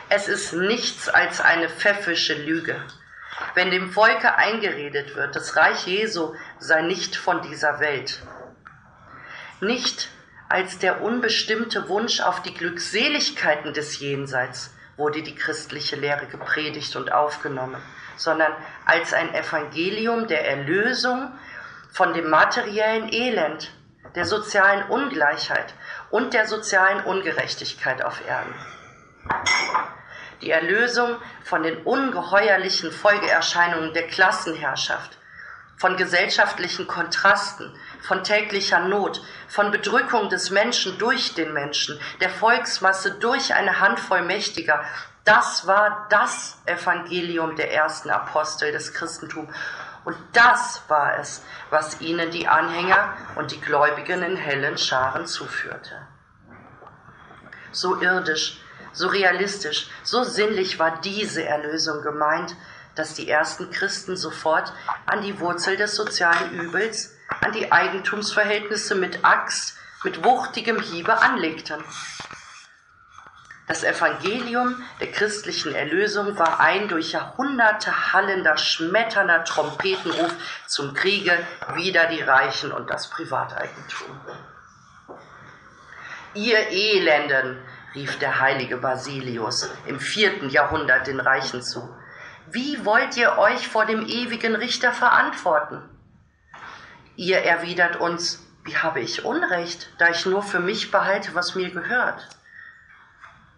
[0.09, 2.83] Es ist nichts als eine pfäffische Lüge,
[3.55, 8.23] wenn dem Volke eingeredet wird, das Reich Jesu sei nicht von dieser Welt.
[9.61, 10.09] Nicht
[10.49, 17.13] als der unbestimmte Wunsch auf die Glückseligkeiten des Jenseits wurde die christliche Lehre gepredigt und
[17.13, 17.81] aufgenommen,
[18.17, 18.53] sondern
[18.87, 21.31] als ein Evangelium der Erlösung
[21.91, 23.71] von dem materiellen Elend,
[24.15, 25.75] der sozialen Ungleichheit
[26.11, 28.55] und der sozialen Ungerechtigkeit auf Erden.
[30.41, 35.20] Die Erlösung von den ungeheuerlichen Folgeerscheinungen der Klassenherrschaft,
[35.81, 43.13] von gesellschaftlichen Kontrasten, von täglicher Not, von Bedrückung des Menschen durch den Menschen, der Volksmasse
[43.13, 44.85] durch eine Handvoll Mächtiger.
[45.25, 49.49] Das war das Evangelium der ersten Apostel des Christentums.
[50.05, 56.07] Und das war es, was ihnen die Anhänger und die Gläubigen in hellen Scharen zuführte.
[57.73, 58.61] So irdisch,
[58.93, 62.55] so realistisch, so sinnlich war diese Erlösung gemeint,
[62.95, 64.73] dass die ersten Christen sofort
[65.07, 71.83] an die Wurzel des sozialen Übels, an die Eigentumsverhältnisse mit Axt, mit wuchtigem Hiebe anlegten.
[73.71, 80.35] Das Evangelium der christlichen Erlösung war ein durch Jahrhunderte hallender, schmetternder Trompetenruf
[80.67, 81.39] zum Kriege
[81.75, 84.21] wider die Reichen und das Privateigentum.
[86.35, 87.63] Ihr Elenden,
[87.95, 91.95] rief der heilige Basilius im vierten Jahrhundert den Reichen zu,
[92.53, 95.83] wie wollt ihr euch vor dem ewigen Richter verantworten?
[97.17, 101.71] Ihr erwidert uns, wie habe ich Unrecht, da ich nur für mich behalte, was mir
[101.71, 102.29] gehört?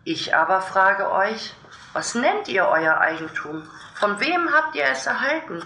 [0.05, 1.55] Ich aber frage euch,
[1.93, 3.69] was nennt ihr euer Eigentum?
[3.95, 5.63] Von wem habt ihr es erhalten?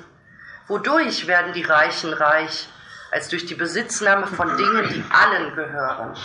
[0.69, 2.69] Wodurch werden die Reichen reich,
[3.11, 6.17] als durch die Besitznahme von Dingen, die allen gehören?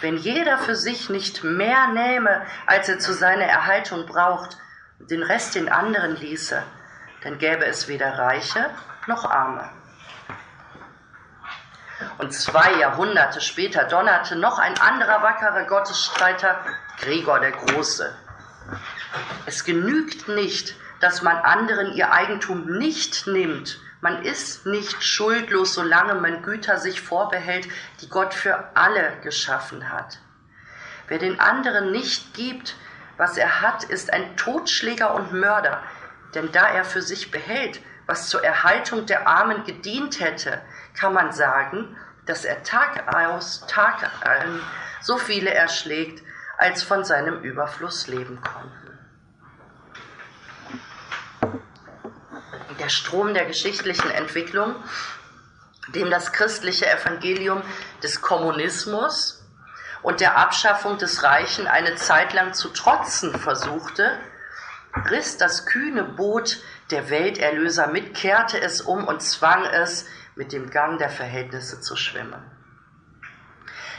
[0.00, 4.58] Wenn jeder für sich nicht mehr nähme, als er zu seiner Erhaltung braucht,
[5.10, 6.62] den Rest den anderen ließe,
[7.22, 8.70] dann gäbe es weder Reiche
[9.06, 9.70] noch Arme.
[12.18, 16.58] Und zwei Jahrhunderte später donnerte noch ein anderer wackerer Gottesstreiter,
[17.00, 18.14] Gregor der Große.
[19.46, 23.78] Es genügt nicht, dass man anderen ihr Eigentum nicht nimmt.
[24.00, 27.68] Man ist nicht schuldlos, solange man Güter sich vorbehält,
[28.00, 30.18] die Gott für alle geschaffen hat.
[31.08, 32.76] Wer den anderen nicht gibt,
[33.16, 35.82] was er hat, ist ein Totschläger und Mörder,
[36.34, 40.60] denn da er für sich behält, was zur Erhaltung der Armen gedient hätte,
[40.94, 44.60] kann man sagen, dass er Tag aus, Tag ein
[45.00, 46.22] so viele erschlägt,
[46.58, 48.86] als von seinem Überfluss leben konnten.
[52.78, 54.74] Der Strom der geschichtlichen Entwicklung,
[55.94, 57.62] dem das christliche Evangelium
[58.02, 59.45] des Kommunismus
[60.06, 64.16] und der Abschaffung des Reichen eine Zeit lang zu trotzen versuchte,
[65.10, 70.70] riss das kühne Boot der Welterlöser mit, kehrte es um und zwang es, mit dem
[70.70, 72.40] Gang der Verhältnisse zu schwimmen.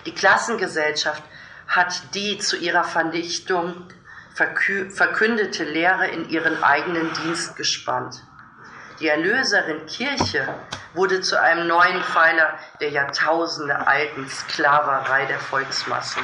[0.05, 1.23] Die Klassengesellschaft
[1.67, 3.89] hat die zu ihrer Vernichtung
[4.33, 8.23] verkündete Lehre in ihren eigenen Dienst gespannt.
[8.99, 10.47] Die Erlöserin Kirche
[10.95, 16.23] wurde zu einem neuen Pfeiler der Jahrtausende alten Sklaverei der Volksmassen.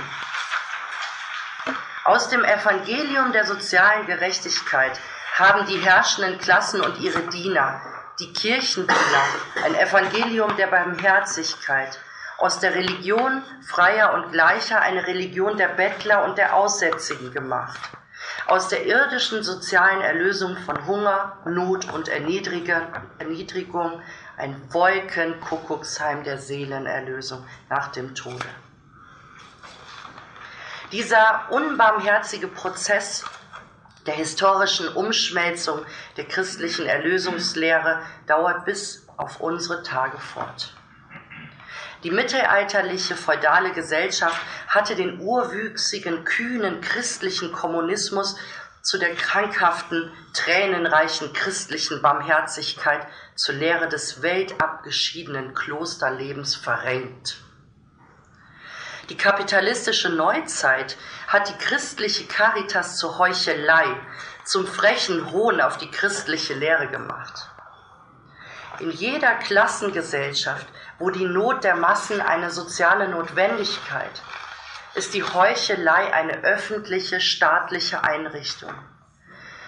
[2.04, 5.00] Aus dem Evangelium der sozialen Gerechtigkeit
[5.36, 7.80] haben die herrschenden Klassen und ihre Diener,
[8.20, 9.24] die Kirchendiener,
[9.64, 12.00] ein Evangelium der Barmherzigkeit,
[12.40, 17.80] aus der Religion freier und gleicher eine Religion der Bettler und der Aussätzigen gemacht
[18.48, 24.02] aus der irdischen sozialen Erlösung von Hunger, Not und Erniedrigung
[24.38, 28.46] ein Wolkenkuckucksheim der Seelenerlösung nach dem Tode.
[30.92, 33.26] Dieser unbarmherzige Prozess
[34.06, 35.86] der historischen Umschmelzung
[36.18, 40.76] der christlichen Erlösungslehre dauert bis auf unsere Tage fort.
[42.04, 48.36] Die mittelalterliche feudale Gesellschaft hatte den urwüchsigen, kühnen christlichen Kommunismus
[48.82, 57.38] zu der krankhaften, tränenreichen christlichen Barmherzigkeit zur Lehre des weltabgeschiedenen Klosterlebens verrenkt.
[59.10, 63.86] Die kapitalistische Neuzeit hat die christliche Caritas zur Heuchelei,
[64.44, 67.50] zum frechen Hohn auf die christliche Lehre gemacht.
[68.80, 70.68] In jeder Klassengesellschaft
[71.00, 74.22] wo die Not der Massen eine soziale Notwendigkeit,
[74.96, 78.74] ist die Heuchelei eine öffentliche staatliche Einrichtung.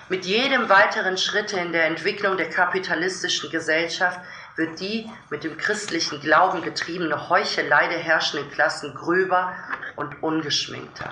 [0.07, 4.19] Mit jedem weiteren Schritt in der Entwicklung der kapitalistischen Gesellschaft
[4.55, 9.53] wird die mit dem christlichen Glauben getriebene Heuchelei der herrschenden Klassen gröber
[9.95, 11.11] und ungeschminkter.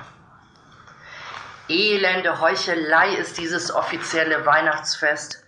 [1.67, 5.42] Elende Heuchelei ist dieses offizielle Weihnachtsfest,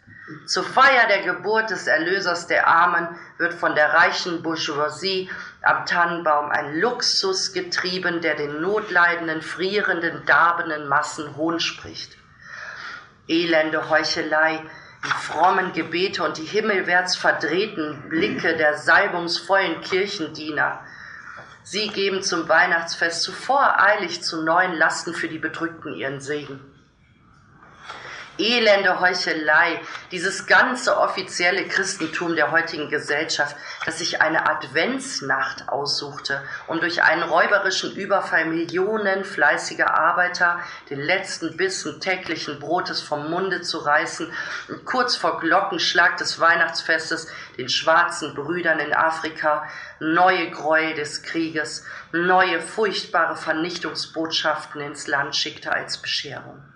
[0.48, 3.08] zur Feier der Geburt des Erlösers der Armen
[3.38, 5.30] wird von der reichen Bourgeoisie
[5.62, 12.18] am Tannenbaum ein Luxus getrieben, der den notleidenden, frierenden, darbenden Massen Hohn spricht.
[13.28, 14.64] Elende Heuchelei,
[15.04, 20.84] die frommen Gebete und die himmelwärts verdrehten Blicke der salbungsvollen Kirchendiener.
[21.62, 26.75] Sie geben zum Weihnachtsfest zuvor eilig zu neuen Lasten für die Bedrückten ihren Segen
[28.38, 36.80] elende Heuchelei, dieses ganze offizielle Christentum der heutigen Gesellschaft, das sich eine Adventsnacht aussuchte, um
[36.80, 43.80] durch einen räuberischen Überfall Millionen fleißiger Arbeiter den letzten Bissen täglichen Brotes vom Munde zu
[43.80, 44.32] reißen
[44.70, 49.68] und kurz vor Glockenschlag des Weihnachtsfestes den schwarzen Brüdern in Afrika
[50.00, 56.75] neue Gräuel des Krieges, neue furchtbare Vernichtungsbotschaften ins Land schickte als Bescherung.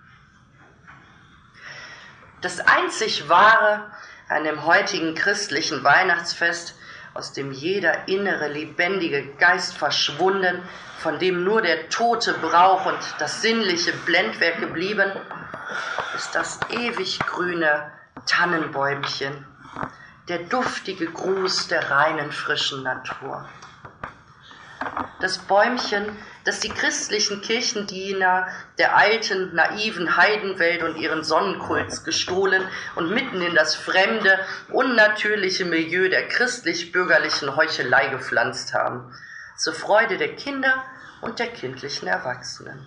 [2.40, 3.90] Das einzig Wahre
[4.28, 6.74] an dem heutigen christlichen Weihnachtsfest,
[7.12, 10.62] aus dem jeder innere lebendige Geist verschwunden,
[10.98, 15.12] von dem nur der tote Brauch und das sinnliche Blendwerk geblieben,
[16.14, 17.90] ist das ewig grüne
[18.26, 19.46] Tannenbäumchen,
[20.28, 23.48] der duftige Gruß der reinen frischen Natur.
[25.20, 32.66] Das Bäumchen dass die christlichen Kirchendiener der alten, naiven Heidenwelt und ihren Sonnenkults gestohlen
[32.96, 34.38] und mitten in das fremde,
[34.70, 39.14] unnatürliche Milieu der christlich-bürgerlichen Heuchelei gepflanzt haben,
[39.56, 40.82] zur Freude der Kinder
[41.20, 42.86] und der kindlichen Erwachsenen.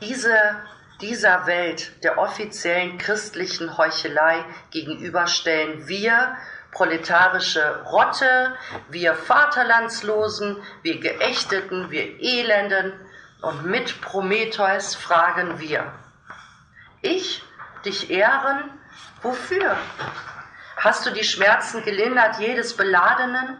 [0.00, 0.34] Diese,
[1.02, 6.36] dieser Welt der offiziellen christlichen Heuchelei gegenüberstellen wir
[6.72, 8.56] proletarische Rotte,
[8.88, 12.94] wir Vaterlandslosen, wir Geächteten, wir Elenden
[13.42, 15.92] und mit Prometheus fragen wir.
[17.02, 17.42] Ich
[17.84, 18.70] dich ehren?
[19.20, 19.76] Wofür?
[20.78, 23.58] Hast du die Schmerzen gelindert jedes Beladenen?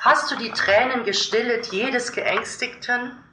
[0.00, 3.24] Hast du die Tränen gestillet jedes Geängstigten?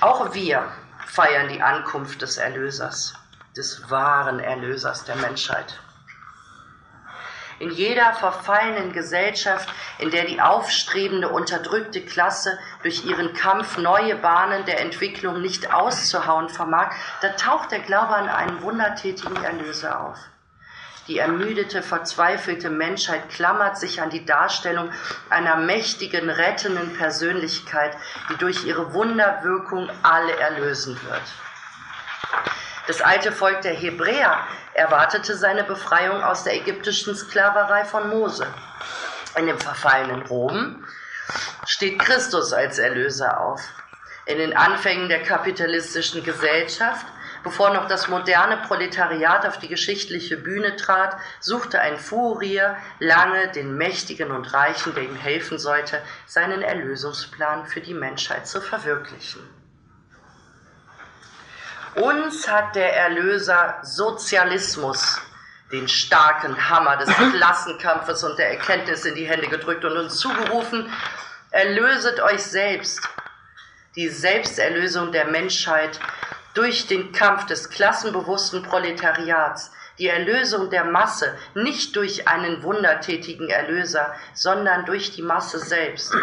[0.00, 0.70] Auch wir
[1.06, 3.14] feiern die Ankunft des Erlösers,
[3.56, 5.80] des wahren Erlösers der Menschheit
[7.58, 14.64] in jeder verfallenen Gesellschaft, in der die aufstrebende, unterdrückte Klasse durch ihren Kampf neue Bahnen
[14.64, 16.92] der Entwicklung nicht auszuhauen vermag,
[17.22, 20.18] da taucht der Glaube an einen wundertätigen Erlöser auf.
[21.08, 24.90] Die ermüdete, verzweifelte Menschheit klammert sich an die Darstellung
[25.30, 27.96] einer mächtigen, rettenden Persönlichkeit,
[28.28, 31.22] die durch ihre Wunderwirkung alle erlösen wird.
[32.86, 38.46] Das alte Volk der Hebräer erwartete seine Befreiung aus der ägyptischen Sklaverei von Mose.
[39.36, 40.84] In dem verfallenen Rom
[41.66, 43.60] steht Christus als Erlöser auf.
[44.26, 47.06] In den Anfängen der kapitalistischen Gesellschaft
[47.46, 53.76] Bevor noch das moderne Proletariat auf die geschichtliche Bühne trat, suchte ein Furier lange den
[53.76, 59.48] Mächtigen und Reichen, der ihm helfen sollte, seinen Erlösungsplan für die Menschheit zu verwirklichen.
[61.96, 65.18] Uns hat der Erlöser Sozialismus,
[65.72, 70.92] den starken Hammer des Klassenkampfes und der Erkenntnis in die Hände gedrückt und uns zugerufen,
[71.50, 73.08] erlöset euch selbst.
[73.96, 75.98] Die Selbsterlösung der Menschheit
[76.52, 84.14] durch den Kampf des klassenbewussten Proletariats, die Erlösung der Masse, nicht durch einen wundertätigen Erlöser,
[84.34, 86.14] sondern durch die Masse selbst.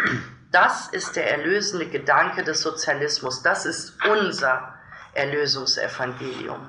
[0.52, 3.42] Das ist der erlösende Gedanke des Sozialismus.
[3.42, 4.76] Das ist unser
[5.14, 6.68] Erlösungsevangelium.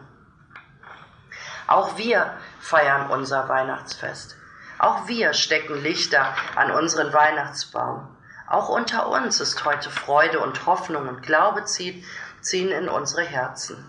[1.66, 4.36] Auch wir feiern unser Weihnachtsfest.
[4.78, 8.08] Auch wir stecken Lichter an unseren Weihnachtsbaum.
[8.48, 12.04] Auch unter uns ist heute Freude und Hoffnung und Glaube zieht
[12.42, 13.82] ziehen in unsere Herzen.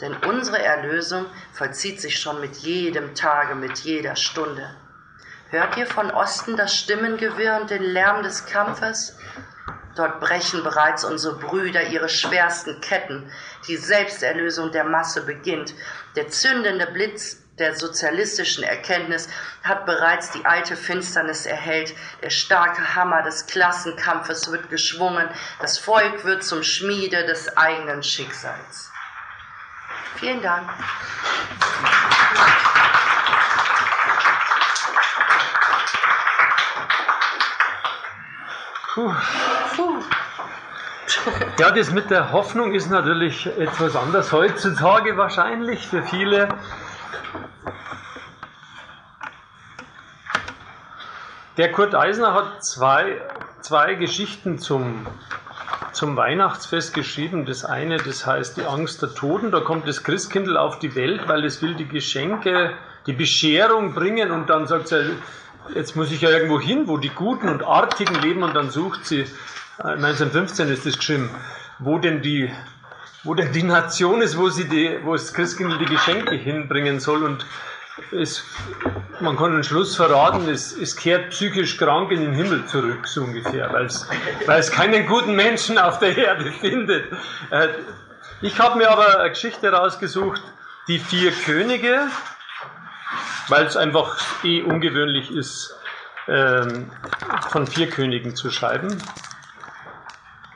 [0.00, 4.74] Denn unsere Erlösung vollzieht sich schon mit jedem Tage, mit jeder Stunde.
[5.50, 9.18] Hört ihr von Osten das Stimmengewirr und den Lärm des Kampfes?
[9.96, 13.30] Dort brechen bereits unsere Brüder ihre schwersten Ketten.
[13.66, 15.74] Die Selbsterlösung der Masse beginnt.
[16.16, 19.28] Der zündende Blitz der sozialistischen Erkenntnis
[19.62, 21.94] hat bereits die alte Finsternis erhellt.
[22.22, 25.28] Der starke Hammer des Klassenkampfes wird geschwungen.
[25.60, 28.90] Das Volk wird zum Schmiede des eigenen Schicksals.
[30.16, 30.70] Vielen Dank.
[39.00, 39.14] Puh.
[39.76, 40.02] Puh.
[41.58, 46.48] Ja, das mit der Hoffnung ist natürlich etwas anders heutzutage wahrscheinlich für viele.
[51.56, 53.22] Der Kurt Eisner hat zwei,
[53.62, 55.06] zwei Geschichten zum,
[55.92, 57.46] zum Weihnachtsfest geschrieben.
[57.46, 59.50] Das eine, das heißt die Angst der Toten.
[59.50, 62.74] Da kommt das Christkindl auf die Welt, weil es will die Geschenke,
[63.06, 65.16] die Bescherung bringen und dann sagt sie,
[65.74, 69.06] jetzt muss ich ja irgendwo hin, wo die Guten und Artigen leben und dann sucht
[69.06, 69.26] sie,
[69.78, 71.30] 1915 äh, ist das geschrieben,
[71.78, 72.50] wo denn die,
[73.24, 77.22] wo denn die Nation ist, wo sie die, wo das Christkindl die Geschenke hinbringen soll
[77.24, 77.46] und
[78.12, 78.44] es,
[79.20, 83.22] man kann den Schluss verraten, es, es kehrt psychisch krank in den Himmel zurück, so
[83.22, 84.08] ungefähr, weil es,
[84.46, 87.12] weil es keinen guten Menschen auf der Erde findet.
[87.50, 87.68] Äh,
[88.42, 90.42] ich habe mir aber eine Geschichte rausgesucht,
[90.88, 92.08] die vier Könige,
[93.48, 95.74] weil es einfach eh ungewöhnlich ist,
[96.28, 96.90] ähm,
[97.48, 98.96] von vier Königen zu schreiben.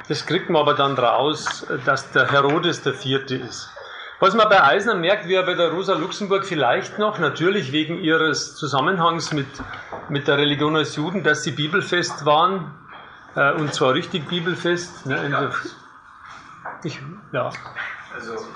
[0.08, 3.70] Das kriegt man aber dann raus, dass der Herodes der vierte ist.
[4.20, 7.98] Was man bei Eisner merkt, wie er bei der Rosa Luxemburg vielleicht noch, natürlich wegen
[7.98, 9.46] ihres Zusammenhangs mit,
[10.08, 12.72] mit der Religion als Juden, dass sie bibelfest waren,
[13.34, 15.06] äh, und zwar richtig bibelfest.
[15.06, 15.50] Ne, ja.
[16.84, 17.00] Ich,
[17.32, 17.50] ja.
[18.14, 18.46] Also,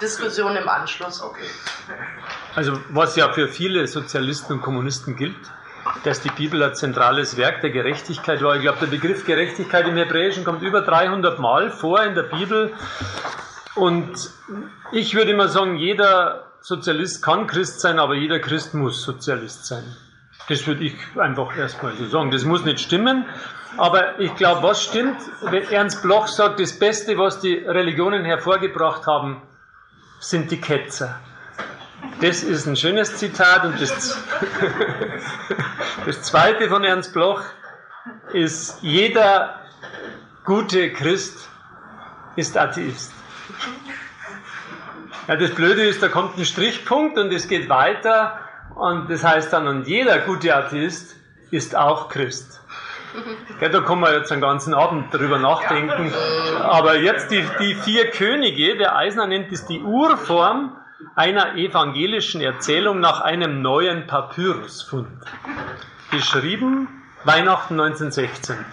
[0.00, 1.22] Diskussion im Anschluss.
[1.22, 1.46] Okay.
[2.54, 5.36] Also was ja für viele Sozialisten und Kommunisten gilt,
[6.04, 8.56] dass die Bibel ein zentrales Werk der Gerechtigkeit war.
[8.56, 12.72] Ich glaube, der Begriff Gerechtigkeit im Hebräischen kommt über 300 Mal vor in der Bibel.
[13.74, 14.30] Und
[14.92, 19.84] ich würde immer sagen, jeder Sozialist kann Christ sein, aber jeder Christ muss Sozialist sein.
[20.48, 22.30] Das würde ich einfach erstmal so sagen.
[22.30, 23.26] Das muss nicht stimmen.
[23.76, 29.06] Aber ich glaube, was stimmt, wenn Ernst Bloch sagt, das Beste, was die Religionen hervorgebracht
[29.06, 29.42] haben,
[30.30, 31.20] sind die Ketzer.
[32.20, 33.64] Das ist ein schönes Zitat.
[33.64, 34.18] Und das,
[36.06, 37.42] das zweite von Ernst Bloch
[38.32, 39.60] ist, jeder
[40.44, 41.48] gute Christ
[42.34, 43.12] ist Atheist.
[45.28, 48.40] Ja, das Blöde ist, da kommt ein Strichpunkt und es geht weiter
[48.74, 51.16] und das heißt dann, und jeder gute Atheist
[51.50, 52.60] ist auch Christ.
[53.60, 56.12] Ja, da kann man jetzt einen ganzen Abend drüber nachdenken.
[56.62, 60.76] Aber jetzt die, die vier Könige, der Eisner nennt es die Urform
[61.14, 65.08] einer evangelischen Erzählung nach einem neuen Papyrusfund.
[66.10, 66.88] Geschrieben
[67.24, 68.64] Weihnachten 1916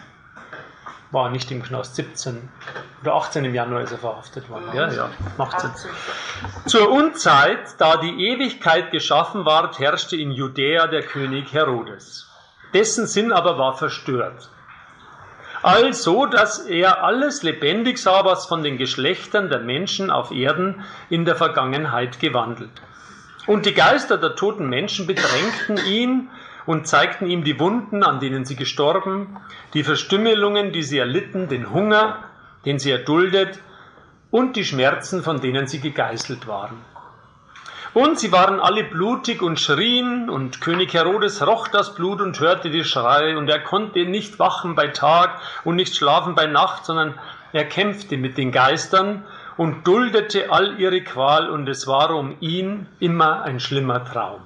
[1.11, 2.49] war nicht im Knast, 17
[3.01, 4.65] oder 18 im Januar ist er verhaftet worden.
[4.73, 5.71] Ja, ja, macht Sinn.
[6.65, 12.32] Zur Unzeit, da die Ewigkeit geschaffen ward, herrschte in Judäa der König Herodes.
[12.73, 14.49] Dessen Sinn aber war verstört.
[15.61, 21.23] Also, dass er alles lebendig sah, was von den Geschlechtern der Menschen auf Erden in
[21.23, 22.81] der Vergangenheit gewandelt.
[23.47, 26.29] Und die Geister der toten Menschen bedrängten ihn
[26.65, 29.37] und zeigten ihm die Wunden, an denen sie gestorben,
[29.73, 32.23] die Verstümmelungen, die sie erlitten, den Hunger,
[32.65, 33.59] den sie erduldet
[34.31, 36.77] und die Schmerzen, von denen sie gegeißelt waren.
[37.93, 42.71] Und sie waren alle blutig und schrien, und König Herodes roch das Blut und hörte
[42.71, 47.19] die Schreie, und er konnte nicht wachen bei Tag und nicht schlafen bei Nacht, sondern
[47.51, 49.23] er kämpfte mit den Geistern
[49.57, 54.41] und duldete all ihre Qual, und es war um ihn immer ein schlimmer Traum.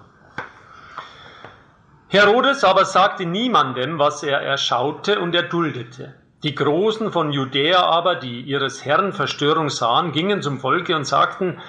[2.10, 6.16] Herodes aber sagte niemandem, was er erschaute, und er duldete.
[6.44, 11.60] Die Großen von Judäa aber, die ihres Herrn Verstörung sahen, gingen zum Volke und sagten,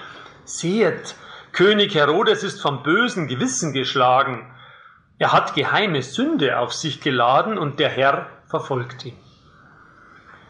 [0.45, 1.15] Seht,
[1.59, 4.49] König Herodes ist vom bösen Gewissen geschlagen.
[5.19, 9.17] Er hat geheime Sünde auf sich geladen und der Herr verfolgt ihn.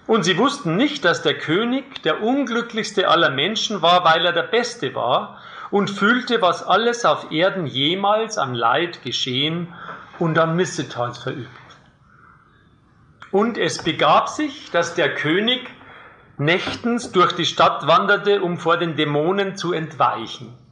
[0.07, 4.43] Und sie wussten nicht, dass der König der unglücklichste aller Menschen war, weil er der
[4.43, 5.41] Beste war
[5.71, 9.73] und fühlte, was alles auf Erden jemals an Leid geschehen
[10.19, 11.49] und an Missetat verübt.
[13.31, 15.71] Und es begab sich, dass der König
[16.37, 20.68] nächtens durch die Stadt wanderte, um vor den Dämonen zu entweichen.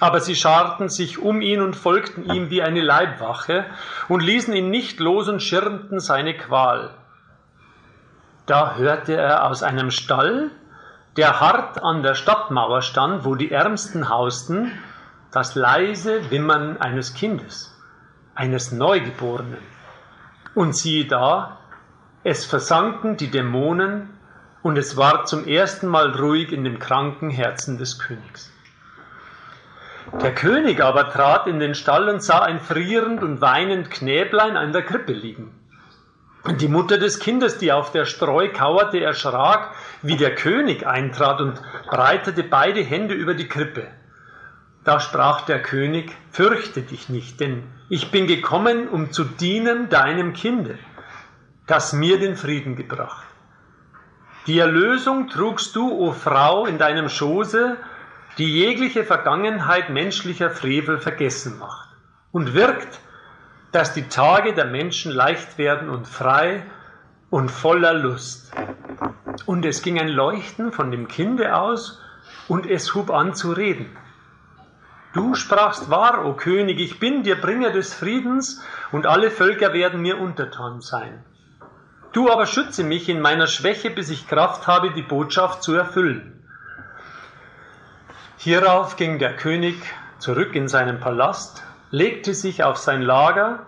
[0.00, 3.66] Aber sie scharten sich um ihn und folgten ihm wie eine Leibwache
[4.08, 6.94] und ließen ihn nicht los und schirmten seine Qual.
[8.46, 10.50] Da hörte er aus einem Stall,
[11.16, 14.70] der hart an der Stadtmauer stand, wo die Ärmsten hausten,
[15.32, 17.76] das leise Wimmern eines Kindes,
[18.34, 19.58] eines Neugeborenen.
[20.54, 21.58] Und siehe da,
[22.22, 24.10] es versanken die Dämonen
[24.62, 28.52] und es war zum ersten Mal ruhig in dem kranken Herzen des Königs.
[30.22, 34.72] Der König aber trat in den Stall und sah ein frierend und weinend Knäblein an
[34.72, 35.54] der Krippe liegen.
[36.60, 41.60] Die Mutter des Kindes, die auf der Streu kauerte, erschrak, wie der König eintrat und
[41.90, 43.86] breitete beide Hände über die Krippe.
[44.82, 50.32] Da sprach der König, fürchte dich nicht, denn ich bin gekommen, um zu dienen deinem
[50.32, 50.78] Kinde,
[51.66, 53.26] das mir den Frieden gebracht.
[54.46, 57.76] Die Erlösung trugst du, o Frau, in deinem Schoße,
[58.38, 61.88] die jegliche Vergangenheit menschlicher Frevel vergessen macht
[62.30, 63.00] und wirkt,
[63.72, 66.62] dass die Tage der Menschen leicht werden und frei
[67.30, 68.52] und voller Lust.
[69.44, 72.00] Und es ging ein Leuchten von dem Kinde aus,
[72.46, 73.94] und es hub an zu reden.
[75.12, 78.62] Du sprachst wahr, o König, ich bin dir Bringer des Friedens,
[78.92, 81.24] und alle Völker werden mir untertan sein.
[82.12, 86.37] Du aber schütze mich in meiner Schwäche, bis ich Kraft habe, die Botschaft zu erfüllen.
[88.40, 89.74] Hierauf ging der König
[90.20, 93.66] zurück in seinen Palast, legte sich auf sein Lager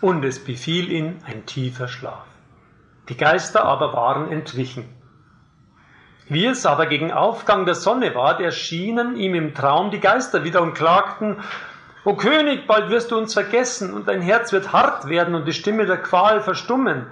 [0.00, 2.24] und es befiel ihn ein tiefer Schlaf.
[3.10, 4.88] Die Geister aber waren entwichen.
[6.30, 10.62] Wie es aber gegen Aufgang der Sonne ward, erschienen ihm im Traum die Geister wieder
[10.62, 11.36] und klagten,
[12.06, 15.52] O König, bald wirst du uns vergessen und dein Herz wird hart werden und die
[15.52, 17.06] Stimme der Qual verstummen.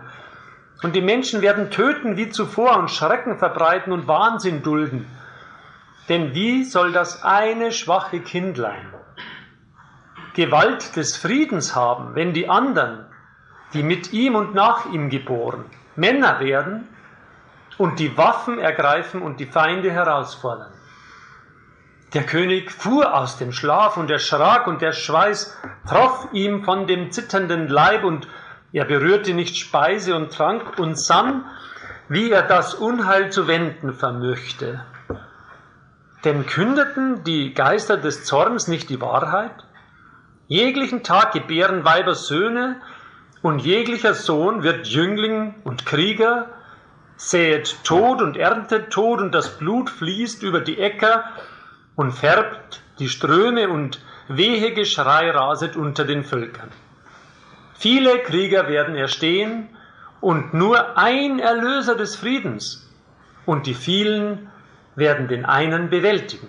[0.82, 5.06] Und die Menschen werden töten wie zuvor und Schrecken verbreiten und Wahnsinn dulden.
[6.08, 8.92] Denn wie soll das eine schwache Kindlein
[10.34, 13.06] Gewalt des Friedens haben, wenn die anderen,
[13.74, 16.88] die mit ihm und nach ihm geboren, Männer werden
[17.76, 20.72] und die Waffen ergreifen und die Feinde herausfordern?
[22.14, 25.56] Der König fuhr aus dem Schlaf und erschrak und der Schweiß
[25.88, 28.26] troff ihm von dem zitternden Leib und
[28.72, 31.44] er berührte nicht Speise und Trank und sann,
[32.08, 34.84] wie er das Unheil zu wenden vermöchte.
[36.24, 39.64] Denn kündeten die Geister des Zorns nicht die Wahrheit?
[40.46, 42.80] Jeglichen Tag gebären Weiber Söhne,
[43.42, 46.50] und jeglicher Sohn wird Jüngling und Krieger,
[47.16, 51.24] säet Tod und erntet Tod, und das Blut fließt über die Äcker
[51.96, 56.68] und färbt die Ströme, und wehe Geschrei raset unter den Völkern.
[57.74, 59.70] Viele Krieger werden erstehen,
[60.20, 62.88] und nur ein Erlöser des Friedens,
[63.44, 64.51] und die vielen
[64.96, 66.48] werden den einen bewältigen.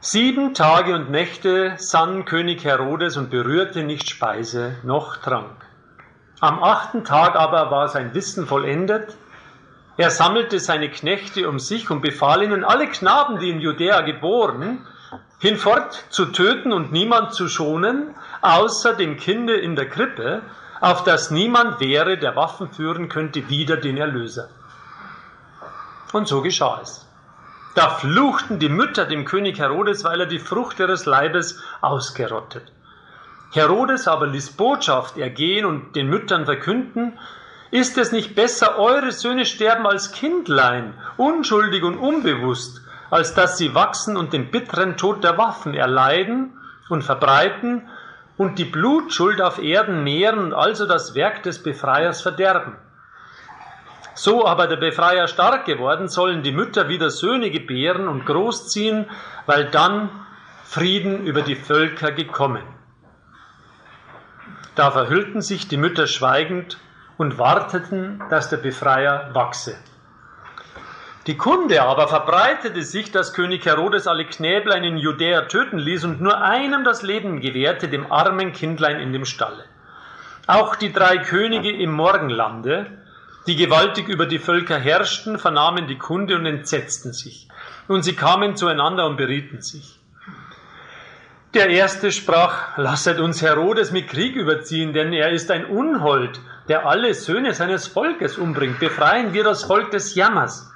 [0.00, 5.66] Sieben Tage und Nächte sann König Herodes und berührte nicht Speise noch Trank.
[6.40, 9.16] Am achten Tag aber war sein Wissen vollendet.
[9.96, 14.86] Er sammelte seine Knechte um sich und befahl ihnen, alle Knaben, die in Judäa geboren,
[15.38, 20.42] hinfort zu töten und niemand zu schonen, außer dem Kinde in der Krippe,
[20.80, 24.50] auf das niemand wäre, der Waffen führen könnte, wider den Erlöser.
[26.12, 27.06] Und so geschah es.
[27.74, 32.72] Da fluchten die Mütter dem König Herodes, weil er die Frucht ihres Leibes ausgerottet.
[33.52, 37.18] Herodes aber ließ Botschaft ergehen und den Müttern verkünden,
[37.70, 42.80] ist es nicht besser, eure Söhne sterben als Kindlein, unschuldig und unbewusst,
[43.10, 47.88] als dass sie wachsen und den bitteren Tod der Waffen erleiden und verbreiten
[48.36, 52.76] und die Blutschuld auf Erden mehren und also das Werk des Befreiers verderben?
[54.16, 59.04] So aber der Befreier stark geworden, sollen die Mütter wieder Söhne gebären und großziehen,
[59.44, 60.08] weil dann
[60.64, 62.62] Frieden über die Völker gekommen.
[64.74, 66.78] Da verhüllten sich die Mütter schweigend
[67.18, 69.76] und warteten, dass der Befreier wachse.
[71.26, 76.22] Die Kunde aber verbreitete sich, dass König Herodes alle Knäblein in Judäa töten ließ und
[76.22, 79.64] nur einem das Leben gewährte, dem armen Kindlein in dem Stalle.
[80.46, 82.86] Auch die drei Könige im Morgenlande,
[83.46, 87.48] die gewaltig über die Völker herrschten, vernahmen die Kunde und entsetzten sich.
[87.88, 90.00] Und sie kamen zueinander und berieten sich.
[91.54, 96.86] Der erste sprach, lasset uns Herodes mit Krieg überziehen, denn er ist ein Unhold, der
[96.86, 98.78] alle Söhne seines Volkes umbringt.
[98.78, 100.70] Befreien wir das Volk des Jammers.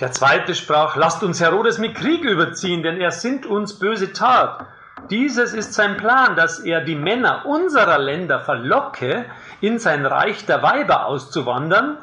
[0.00, 4.66] Der zweite sprach, lasst uns Herodes mit Krieg überziehen, denn er sinnt uns böse Tat.
[5.12, 9.26] Dieses ist sein Plan, dass er die Männer unserer Länder verlocke,
[9.60, 11.98] in sein Reich der Weiber auszuwandern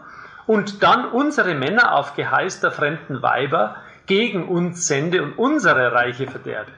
[0.45, 6.27] und dann unsere Männer auf Geheiß der fremden Weiber gegen uns sende und unsere Reiche
[6.27, 6.71] verderbe.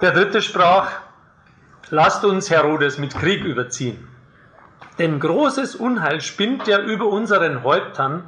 [0.00, 0.92] Der dritte sprach,
[1.90, 4.06] lasst uns Herodes mit Krieg überziehen.
[5.00, 8.22] Denn großes Unheil spinnt er über unseren Häuptern,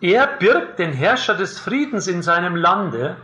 [0.00, 3.16] er birgt den Herrscher des Friedens in seinem Lande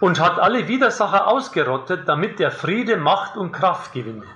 [0.00, 4.26] und hat alle Widersacher ausgerottet, damit der Friede Macht und Kraft gewinne.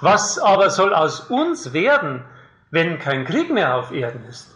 [0.00, 2.24] Was aber soll aus uns werden,
[2.70, 4.50] wenn kein Krieg mehr auf Erden ist?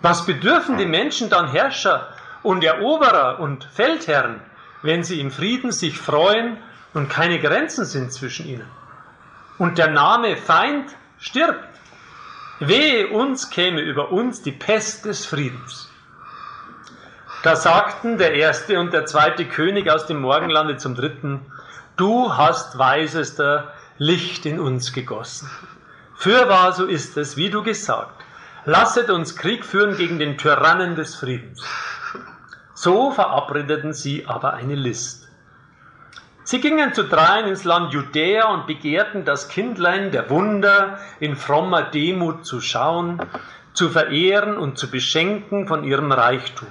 [0.00, 2.08] Was bedürfen die Menschen dann Herrscher
[2.42, 4.40] und Eroberer und Feldherren,
[4.82, 6.58] wenn sie im Frieden sich freuen
[6.94, 8.68] und keine Grenzen sind zwischen ihnen?
[9.58, 11.64] Und der Name Feind stirbt.
[12.60, 15.90] Wehe uns käme über uns die Pest des Friedens.
[17.46, 21.42] Da sagten der erste und der zweite König aus dem Morgenlande zum dritten,
[21.96, 25.48] du hast weisester Licht in uns gegossen.
[26.16, 28.24] Fürwahr so ist es, wie du gesagt.
[28.64, 31.64] Lasset uns Krieg führen gegen den Tyrannen des Friedens.
[32.74, 35.28] So verabredeten sie aber eine List.
[36.42, 41.84] Sie gingen zu dreien ins Land Judäa und begehrten das Kindlein der Wunder in frommer
[41.84, 43.22] Demut zu schauen,
[43.72, 46.66] zu verehren und zu beschenken von ihrem Reichtum.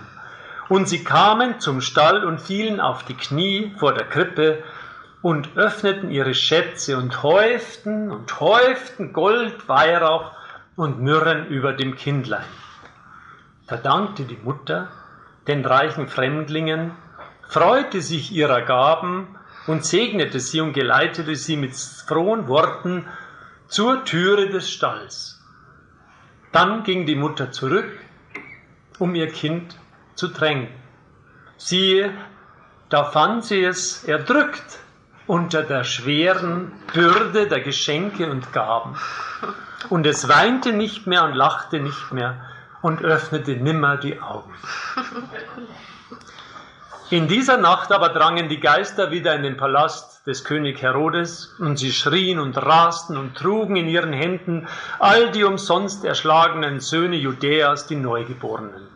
[0.67, 4.63] Und sie kamen zum Stall und fielen auf die Knie vor der Krippe
[5.21, 10.31] und öffneten ihre Schätze und häuften und häuften Gold, Weihrauch
[10.75, 12.45] und Myrrhen über dem Kindlein.
[13.67, 14.89] Da dankte die Mutter
[15.47, 16.91] den reichen Fremdlingen,
[17.47, 19.35] freute sich ihrer Gaben
[19.67, 23.07] und segnete sie und geleitete sie mit frohen Worten
[23.67, 25.41] zur Türe des Stalls.
[26.51, 27.91] Dann ging die Mutter zurück,
[28.99, 29.75] um ihr Kind
[30.15, 30.73] zu tränken.
[31.57, 32.13] Siehe,
[32.89, 34.79] da fand sie es erdrückt
[35.27, 38.95] unter der schweren Bürde der Geschenke und Gaben.
[39.89, 42.41] Und es weinte nicht mehr und lachte nicht mehr
[42.81, 44.53] und öffnete nimmer die Augen.
[47.11, 51.77] In dieser Nacht aber drangen die Geister wieder in den Palast des König Herodes, und
[51.77, 57.85] sie schrien und rasten und trugen in ihren Händen all die umsonst erschlagenen Söhne Judäas,
[57.85, 58.94] die Neugeborenen.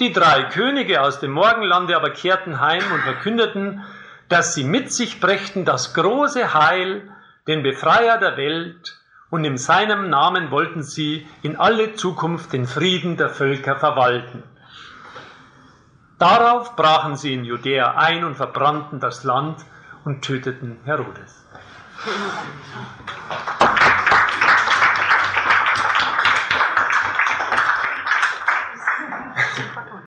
[0.00, 3.84] Die drei Könige aus dem Morgenlande aber kehrten heim und verkündeten,
[4.30, 7.12] dass sie mit sich brächten das große Heil,
[7.46, 8.96] den Befreier der Welt,
[9.28, 14.42] und in seinem Namen wollten sie in alle Zukunft den Frieden der Völker verwalten.
[16.18, 19.60] Darauf brachen sie in Judäa ein und verbrannten das Land
[20.04, 21.46] und töteten Herodes.